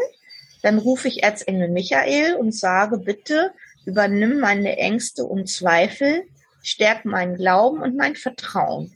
dann 0.64 0.80
rufe 0.80 1.08
ich 1.08 1.24
Erzengel 1.24 1.70
Michael 1.70 2.36
und 2.36 2.54
sage, 2.54 2.98
bitte 2.98 3.54
übernimm 3.86 4.40
meine 4.40 4.78
Ängste 4.78 5.24
und 5.24 5.48
Zweifel, 5.48 6.24
stärk 6.62 7.06
meinen 7.06 7.36
Glauben 7.36 7.82
und 7.82 7.96
mein 7.96 8.18
Vertrauen. 8.18 8.94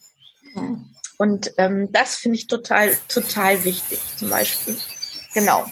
Und 1.17 1.53
ähm, 1.57 1.91
das 1.91 2.15
finde 2.15 2.37
ich 2.37 2.47
total, 2.47 2.97
total 3.07 3.63
wichtig, 3.63 3.99
zum 4.17 4.29
Beispiel. 4.29 4.77
Genau. 5.33 5.65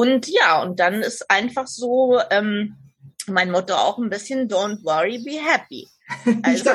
Und 0.00 0.28
ja, 0.28 0.62
und 0.62 0.80
dann 0.80 1.02
ist 1.02 1.30
einfach 1.30 1.66
so 1.66 2.18
ähm, 2.30 2.74
mein 3.26 3.50
Motto 3.50 3.74
auch 3.74 3.98
ein 3.98 4.08
bisschen 4.08 4.48
Don't 4.48 4.82
worry, 4.82 5.18
be 5.18 5.38
happy. 5.38 5.88
Also, 6.42 6.70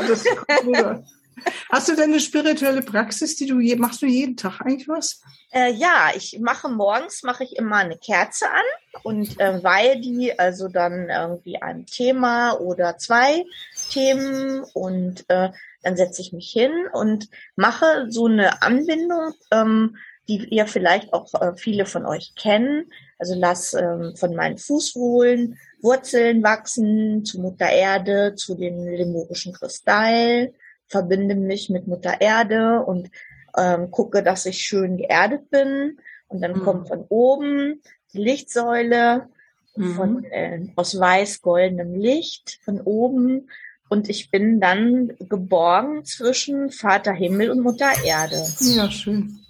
Hast 1.71 1.89
du 1.89 1.95
denn 1.95 2.11
eine 2.11 2.19
spirituelle 2.19 2.83
Praxis, 2.83 3.35
die 3.35 3.47
du 3.47 3.59
je, 3.59 3.77
machst 3.77 4.03
du 4.03 4.05
jeden 4.05 4.37
Tag 4.37 4.61
eigentlich 4.61 4.87
was? 4.87 5.21
Äh, 5.51 5.73
ja, 5.73 6.11
ich 6.15 6.37
mache 6.39 6.69
morgens 6.69 7.23
mache 7.23 7.43
ich 7.43 7.57
immer 7.57 7.77
eine 7.77 7.97
Kerze 7.97 8.45
an 8.45 9.01
und 9.03 9.39
äh, 9.39 9.61
weihe 9.63 9.99
die 9.99 10.37
also 10.37 10.67
dann 10.67 11.09
irgendwie 11.09 11.59
ein 11.59 11.87
Thema 11.87 12.53
oder 12.53 12.99
zwei 12.99 13.43
Themen 13.89 14.63
und 14.73 15.25
äh, 15.29 15.49
dann 15.81 15.97
setze 15.97 16.21
ich 16.21 16.31
mich 16.31 16.51
hin 16.51 16.71
und 16.93 17.27
mache 17.55 18.05
so 18.09 18.27
eine 18.27 18.61
Anbindung, 18.61 19.33
ähm, 19.49 19.97
die 20.27 20.45
ihr 20.45 20.67
vielleicht 20.67 21.11
auch 21.11 21.33
äh, 21.41 21.57
viele 21.57 21.85
von 21.85 22.05
euch 22.05 22.35
kennen. 22.35 22.85
Also 23.17 23.33
lass 23.35 23.73
ähm, 23.73 24.13
von 24.15 24.35
meinen 24.35 24.57
Fußsohlen 24.57 25.57
Wurzeln 25.81 26.43
wachsen 26.43 27.23
zu 27.23 27.39
Mutter 27.39 27.69
Erde, 27.69 28.35
zu 28.35 28.55
den 28.55 28.83
lemurischen 28.85 29.53
Kristall, 29.53 30.53
verbinde 30.87 31.35
mich 31.35 31.69
mit 31.69 31.87
Mutter 31.87 32.19
Erde 32.19 32.81
und 32.81 33.09
ähm, 33.57 33.91
gucke, 33.91 34.23
dass 34.23 34.45
ich 34.45 34.63
schön 34.63 34.97
geerdet 34.97 35.49
bin 35.49 35.97
Und 36.27 36.41
dann 36.41 36.59
mhm. 36.59 36.63
kommt 36.63 36.87
von 36.87 37.05
oben 37.09 37.81
die 38.13 38.21
Lichtsäule 38.21 39.29
mhm. 39.75 39.93
von, 39.93 40.23
äh, 40.25 40.67
aus 40.75 40.99
weiß-goldenem 40.99 41.95
Licht 41.95 42.59
von 42.63 42.81
oben. 42.81 43.49
Und 43.87 44.09
ich 44.09 44.31
bin 44.31 44.59
dann 44.59 45.13
geborgen 45.19 46.03
zwischen 46.05 46.71
Vater 46.71 47.13
Himmel 47.13 47.51
und 47.51 47.61
Mutter 47.61 47.91
Erde. 48.03 48.43
Ja, 48.59 48.89
schön. 48.89 49.44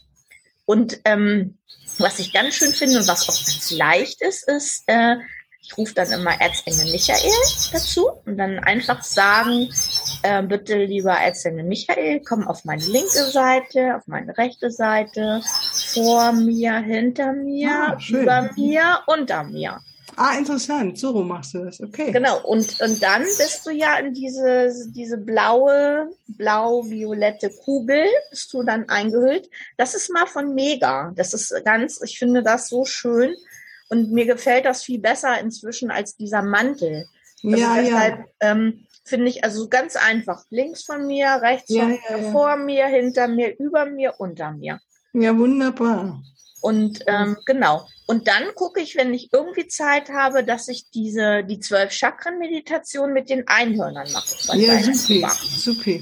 Und 0.66 1.00
ähm, 1.06 1.58
was 1.98 2.20
ich 2.20 2.34
ganz 2.34 2.56
schön 2.56 2.72
finde 2.72 3.00
und 3.00 3.08
was 3.08 3.30
auch 3.30 3.36
ganz 3.36 3.72
leicht 3.72 4.22
ist, 4.22 4.48
ist, 4.48 4.84
äh, 4.88 5.18
ich 5.68 5.78
rufe 5.78 5.96
dann 5.96 6.12
immer 6.12 6.40
Erzengel 6.40 6.92
Michael 6.92 7.32
dazu 7.72 8.10
und 8.26 8.38
dann 8.38 8.60
einfach 8.60 9.04
sagen, 9.04 9.70
äh, 10.22 10.44
bitte 10.44 10.84
lieber 10.84 11.14
Erzengel 11.14 11.64
Michael, 11.64 12.22
komm 12.22 12.48
auf 12.48 12.66
meine 12.66 12.84
linke 12.86 13.26
Seite, 13.32 13.96
auf 13.96 14.06
meine 14.06 14.38
rechte 14.38 14.70
Seite, 14.70 15.42
vor 15.94 16.34
mir, 16.34 16.78
hinter 16.78 17.34
mir, 17.34 17.72
ah, 17.72 17.98
über 18.10 18.50
mir, 18.56 19.00
unter 19.08 19.44
mir. 19.44 19.82
Ah, 20.18 20.38
interessant. 20.38 20.98
So 20.98 21.24
machst 21.24 21.54
du 21.54 21.66
das. 21.66 21.82
Okay. 21.82 22.12
Genau. 22.12 22.42
Und, 22.46 22.80
und 22.82 23.04
dann 23.04 23.24
bist 23.24 23.62
du 23.66 23.72
ja 23.72 23.98
in 23.98 24.14
diese, 24.14 24.72
diese 24.90 25.18
blaue, 25.18 26.10
blau-violette 26.28 27.50
Kugel, 27.64 28.06
bist 28.30 28.54
du 28.54 28.64
dann 28.64 28.88
eingehüllt. 28.88 29.50
Das 29.78 29.94
ist 29.94 30.12
mal 30.12 30.26
von 30.26 30.54
Mega. 30.54 31.12
Das 31.16 31.34
ist 31.34 31.54
ganz, 31.66 32.02
ich 32.02 32.18
finde 32.18 32.44
das 32.44 32.70
so 32.70 32.86
schön. 32.86 33.36
Und 33.90 34.12
mir 34.12 34.26
gefällt 34.26 34.66
das 34.66 34.84
viel 34.84 35.00
besser 35.00 35.40
inzwischen 35.40 35.92
als 35.92 36.16
dieser 36.16 36.42
Mantel. 36.42 37.06
Also 37.44 37.58
ja, 37.58 37.76
deshalb, 37.76 38.20
ja. 38.20 38.52
Ähm, 38.52 38.86
finde 39.04 39.28
ich 39.28 39.44
also 39.44 39.68
ganz 39.70 39.96
einfach. 39.96 40.44
Links 40.50 40.84
von 40.84 41.06
mir, 41.06 41.40
rechts 41.42 41.70
ja, 41.70 41.84
von 41.84 41.90
mir, 41.92 42.00
ja. 42.10 42.32
vor 42.32 42.56
mir, 42.58 42.88
hinter 42.88 43.28
mir, 43.28 43.58
über 43.60 43.86
mir, 43.86 44.16
unter 44.18 44.52
mir. 44.52 44.80
Ja, 45.14 45.38
wunderbar. 45.38 46.22
Und 46.66 47.02
ähm, 47.06 47.38
genau. 47.46 47.88
Und 48.08 48.28
dann 48.28 48.56
gucke 48.56 48.82
ich, 48.82 48.96
wenn 48.96 49.14
ich 49.14 49.30
irgendwie 49.32 49.68
Zeit 49.68 50.10
habe, 50.10 50.44
dass 50.44 50.68
ich 50.68 50.90
diese 50.90 51.44
die 51.44 51.60
zwölf 51.60 51.92
Chakren-Meditation 51.92 53.14
mit 53.14 53.30
den 53.30 53.48
Einhörnern 53.48 54.12
mache. 54.12 54.58
Ja, 54.58 54.82
super, 54.82 55.30
super. 55.30 56.00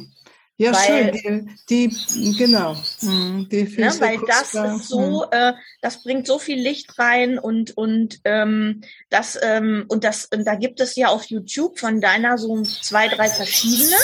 Ja, 0.55 0.71
weil, 0.71 1.19
schön. 1.19 1.49
Die, 1.69 1.89
die 1.89 2.37
genau. 2.37 2.77
Hm, 2.99 3.49
die 3.51 3.63
ne, 3.63 3.93
weil 3.99 4.19
das 4.25 4.53
ist 4.53 4.87
so, 4.87 5.23
hm. 5.23 5.29
äh, 5.31 5.53
das 5.81 6.01
bringt 6.01 6.27
so 6.27 6.39
viel 6.39 6.61
Licht 6.61 6.97
rein 6.97 7.37
und 7.37 7.75
und 7.75 8.21
ähm, 8.23 8.83
das 9.09 9.37
ähm, 9.41 9.83
und 9.89 10.05
das 10.05 10.29
und 10.33 10.45
da 10.45 10.55
gibt 10.55 10.79
es 10.79 10.95
ja 10.95 11.09
auf 11.09 11.25
YouTube 11.25 11.77
von 11.77 11.99
deiner 11.99 12.37
so 12.37 12.61
zwei 12.61 13.09
drei 13.09 13.27
verschiedene, 13.27 13.97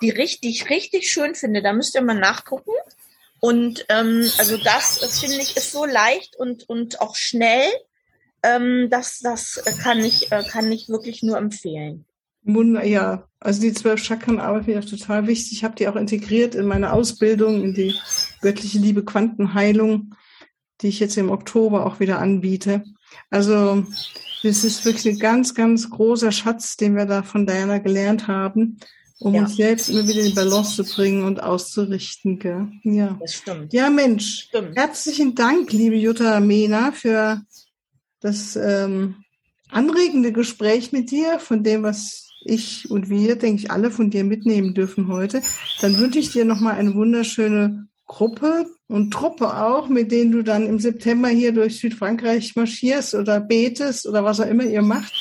die 0.00 0.08
richtig 0.08 0.70
richtig 0.70 1.10
schön 1.10 1.34
finde. 1.34 1.60
Da 1.60 1.74
müsst 1.74 1.94
ihr 1.94 2.00
mal 2.00 2.14
nachgucken. 2.14 2.72
Und 3.40 3.86
ähm, 3.88 4.28
also 4.38 4.56
das 4.58 4.98
finde 5.18 5.36
ich 5.36 5.56
ist 5.56 5.72
so 5.72 5.84
leicht 5.84 6.36
und 6.36 6.68
und 6.68 7.00
auch 7.00 7.16
schnell. 7.16 7.68
Ähm, 8.42 8.88
das 8.90 9.20
das 9.20 9.62
kann 9.82 10.00
ich 10.00 10.30
äh, 10.30 10.42
kann 10.42 10.70
ich 10.70 10.88
wirklich 10.88 11.22
nur 11.22 11.38
empfehlen. 11.38 12.04
Wunder, 12.42 12.84
ja, 12.84 13.28
also 13.38 13.60
die 13.60 13.72
zwölf 13.72 14.02
Chakrenarbeit 14.02 14.64
finde 14.64 14.80
ich 14.80 14.90
total 14.90 15.26
wichtig. 15.26 15.52
Ich 15.52 15.64
habe 15.64 15.74
die 15.74 15.88
auch 15.88 15.96
integriert 15.96 16.54
in 16.54 16.66
meine 16.66 16.92
Ausbildung, 16.92 17.62
in 17.62 17.74
die 17.74 17.94
göttliche 18.40 18.78
Liebe 18.78 19.04
Quantenheilung, 19.04 20.14
die 20.80 20.88
ich 20.88 21.00
jetzt 21.00 21.18
im 21.18 21.30
Oktober 21.30 21.84
auch 21.84 22.00
wieder 22.00 22.18
anbiete. 22.18 22.82
Also 23.28 23.84
das 24.42 24.64
ist 24.64 24.84
wirklich 24.86 25.14
ein 25.14 25.18
ganz, 25.18 25.54
ganz 25.54 25.90
großer 25.90 26.32
Schatz, 26.32 26.76
den 26.76 26.96
wir 26.96 27.04
da 27.04 27.22
von 27.22 27.46
Diana 27.46 27.78
gelernt 27.78 28.26
haben, 28.26 28.78
um 29.20 29.34
ja. 29.34 29.42
uns 29.42 29.56
selbst 29.56 29.90
immer 29.90 30.08
wieder 30.08 30.20
in 30.20 30.28
die 30.28 30.34
Balance 30.34 30.82
zu 30.82 30.94
bringen 30.94 31.24
und 31.24 31.42
auszurichten. 31.42 32.38
Gell? 32.38 32.68
Ja, 32.82 33.16
das 33.20 33.34
stimmt. 33.34 33.72
Ja, 33.72 33.90
Mensch, 33.90 34.46
stimmt. 34.48 34.76
herzlichen 34.76 35.34
Dank, 35.34 35.72
liebe 35.72 35.96
Jutta 35.96 36.40
Mena, 36.40 36.90
für 36.90 37.42
das 38.20 38.56
ähm, 38.56 39.16
anregende 39.70 40.32
Gespräch 40.32 40.90
mit 40.92 41.10
dir, 41.10 41.38
von 41.38 41.62
dem, 41.62 41.82
was 41.82 42.28
ich 42.44 42.90
und 42.90 43.10
wir, 43.10 43.36
denke 43.36 43.62
ich, 43.62 43.70
alle 43.70 43.90
von 43.90 44.10
dir 44.10 44.24
mitnehmen 44.24 44.72
dürfen 44.72 45.08
heute, 45.08 45.42
dann 45.82 45.98
wünsche 45.98 46.18
ich 46.18 46.32
dir 46.32 46.46
nochmal 46.46 46.76
eine 46.76 46.94
wunderschöne 46.94 47.86
Gruppe 48.06 48.66
und 48.88 49.12
Truppe 49.12 49.62
auch, 49.62 49.88
mit 49.88 50.10
denen 50.10 50.32
du 50.32 50.42
dann 50.42 50.66
im 50.66 50.80
September 50.80 51.28
hier 51.28 51.52
durch 51.52 51.78
Südfrankreich 51.78 52.56
marschierst 52.56 53.14
oder 53.14 53.38
betest 53.38 54.06
oder 54.06 54.24
was 54.24 54.40
auch 54.40 54.46
immer 54.46 54.64
ihr 54.64 54.82
macht. 54.82 55.12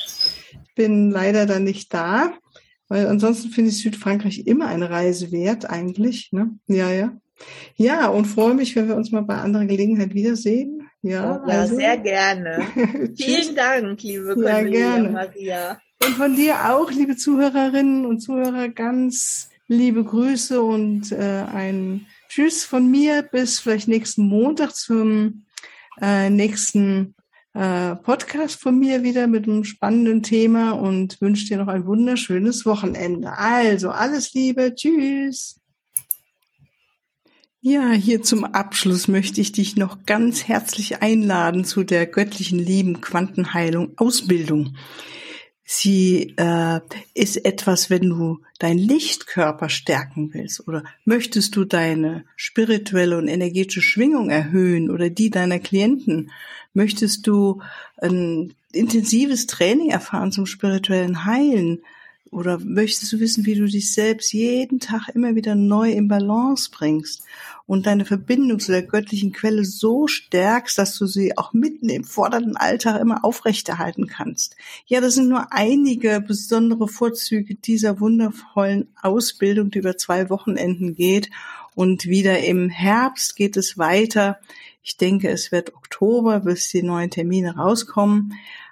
Ich 0.52 0.76
bin 0.76 1.12
leider 1.12 1.46
dann 1.46 1.66
nicht 1.66 1.94
da, 1.94 2.34
weil 2.90 3.08
ansonsten 3.08 3.50
finde 3.50 3.70
ich 3.70 3.78
Südfrankreich 3.78 4.46
immer 4.48 4.68
eine 4.68 4.90
Reise 4.90 5.32
wert 5.32 5.70
eigentlich. 5.70 6.32
Ne? 6.32 6.52
Ja, 6.68 6.92
ja. 6.92 7.14
Ja, 7.76 8.10
und 8.10 8.26
freue 8.26 8.54
mich, 8.54 8.76
wenn 8.76 8.90
wir 8.90 8.96
uns 8.96 9.12
mal 9.12 9.22
bei 9.22 9.36
anderer 9.36 9.66
Gelegenheit 9.66 10.14
wiedersehen. 10.14 10.90
Ja, 11.02 11.42
ja 11.48 11.60
also. 11.60 11.76
sehr 11.78 11.98
gerne. 11.98 12.68
Vielen 13.18 13.56
Dank, 13.56 14.04
liebe 14.04 14.34
Cornelia 14.34 14.80
ja, 14.80 14.96
gerne. 14.96 15.10
Maria. 15.10 15.80
Und 16.04 16.16
von 16.16 16.36
dir 16.36 16.74
auch, 16.74 16.92
liebe 16.92 17.16
Zuhörerinnen 17.16 18.06
und 18.06 18.20
Zuhörer, 18.20 18.68
ganz 18.70 19.50
liebe 19.68 20.04
Grüße 20.04 20.62
und 20.62 21.12
äh, 21.12 21.46
ein 21.54 22.08
Tschüss 22.28 22.66
von 22.66 22.90
mir 22.90 23.24
bis 23.24 23.60
vielleicht 23.60 23.88
nächsten 23.88 24.28
Montag 24.28 24.76
zum 24.76 25.46
äh, 26.02 26.30
nächsten 26.30 27.16
äh, 27.60 27.98
Podcast 27.98 28.62
von 28.62 28.80
mir 28.80 29.04
wieder 29.04 29.28
mit 29.28 29.46
einem 29.46 29.66
spannenden 29.66 30.24
Thema 30.24 30.72
und 30.72 31.20
wünsche 31.20 31.46
dir 31.46 31.58
noch 31.58 31.68
ein 31.68 31.86
wunderschönes 31.86 32.66
Wochenende. 32.66 33.38
Also 33.38 33.90
alles 33.90 34.34
Liebe, 34.34 34.74
tschüss. 34.74 35.60
Ja, 37.60 37.92
hier 37.92 38.24
zum 38.24 38.46
Abschluss 38.46 39.10
möchte 39.10 39.42
ich 39.42 39.52
dich 39.52 39.76
noch 39.76 40.06
ganz 40.06 40.48
herzlich 40.48 41.02
einladen 41.02 41.66
zu 41.66 41.84
der 41.84 42.06
göttlichen 42.06 42.60
Lieben 42.60 43.02
Quantenheilung 43.02 43.92
Ausbildung. 43.98 44.78
Sie 45.72 46.34
äh, 46.36 46.80
ist 47.14 47.46
etwas, 47.46 47.92
wenn 47.92 48.10
du 48.10 48.40
deinen 48.58 48.80
Lichtkörper 48.80 49.70
stärken 49.70 50.34
willst 50.34 50.68
oder 50.68 50.84
möchtest 51.06 51.56
du 51.56 51.64
deine 51.64 52.26
spirituelle 52.36 53.16
und 53.20 53.28
energetische 53.28 53.84
Schwingung 53.84 54.32
erhöhen 54.32 54.90
oder 54.90 55.12
die 55.12 55.30
deiner 55.30 55.60
Klienten, 55.60 56.32
möchtest 56.74 57.28
du 57.28 57.62
ein 57.98 58.56
intensives 58.72 59.46
Training 59.46 59.92
erfahren 59.92 60.32
zum 60.32 60.48
spirituellen 60.48 61.26
Heilen 61.26 61.84
oder 62.32 62.60
möchtest 62.60 63.12
du 63.12 63.20
wissen, 63.20 63.46
wie 63.46 63.56
du 63.56 63.66
dich 63.66 63.94
selbst 63.94 64.34
jeden 64.34 64.80
Tag 64.80 65.10
immer 65.10 65.36
wieder 65.36 65.56
neu 65.56 65.92
in 65.92 66.08
Balance 66.08 66.70
bringst 66.72 67.24
und 67.66 67.86
deine 67.86 68.06
Verbindung 68.06 68.60
zu 68.60 68.72
der 68.72 68.84
göttlichen 68.84 69.32
Quelle 69.32 69.64
so 69.64 70.08
stärkst, 70.08 70.78
dass 70.78 70.98
du 70.98 71.06
sie 71.06 71.38
auch 71.38 71.54
mitten 71.54 71.90
im 71.90 72.04
fordernden 72.04 72.58
Alltag 72.58 73.00
immer 73.00 73.24
aufrechterhalten 73.24 74.08
kannst. 74.08 74.56
Ja, 74.86 75.02
das 75.02 75.16
sind 75.16 75.30
nur 75.30 75.54
einige 75.54 76.20
besondere 76.22 76.88
Vorzüge 76.88 77.56
dieser 77.56 78.00
wundervollen 78.00 78.88
Ausbildung, 79.02 79.72
die 79.72 79.80
über 79.80 79.98
zwei 79.98 80.30
Wochenenden 80.30 80.96
geht. 80.96 81.30
Und 81.76 82.08
wieder 82.08 82.40
im 82.40 82.70
Herbst 82.70 83.36
geht 83.36 83.56
es 83.56 83.78
weiter. 83.78 84.40
Ich 84.82 84.98
denke, 84.98 85.30
es 85.30 85.52
wird 85.52 85.76
Oktober, 85.76 86.40
bis 86.40 86.70
die 86.70 86.82
neuen 86.84 87.12
Termine 87.12 87.56
rauskommen. 87.56 88.34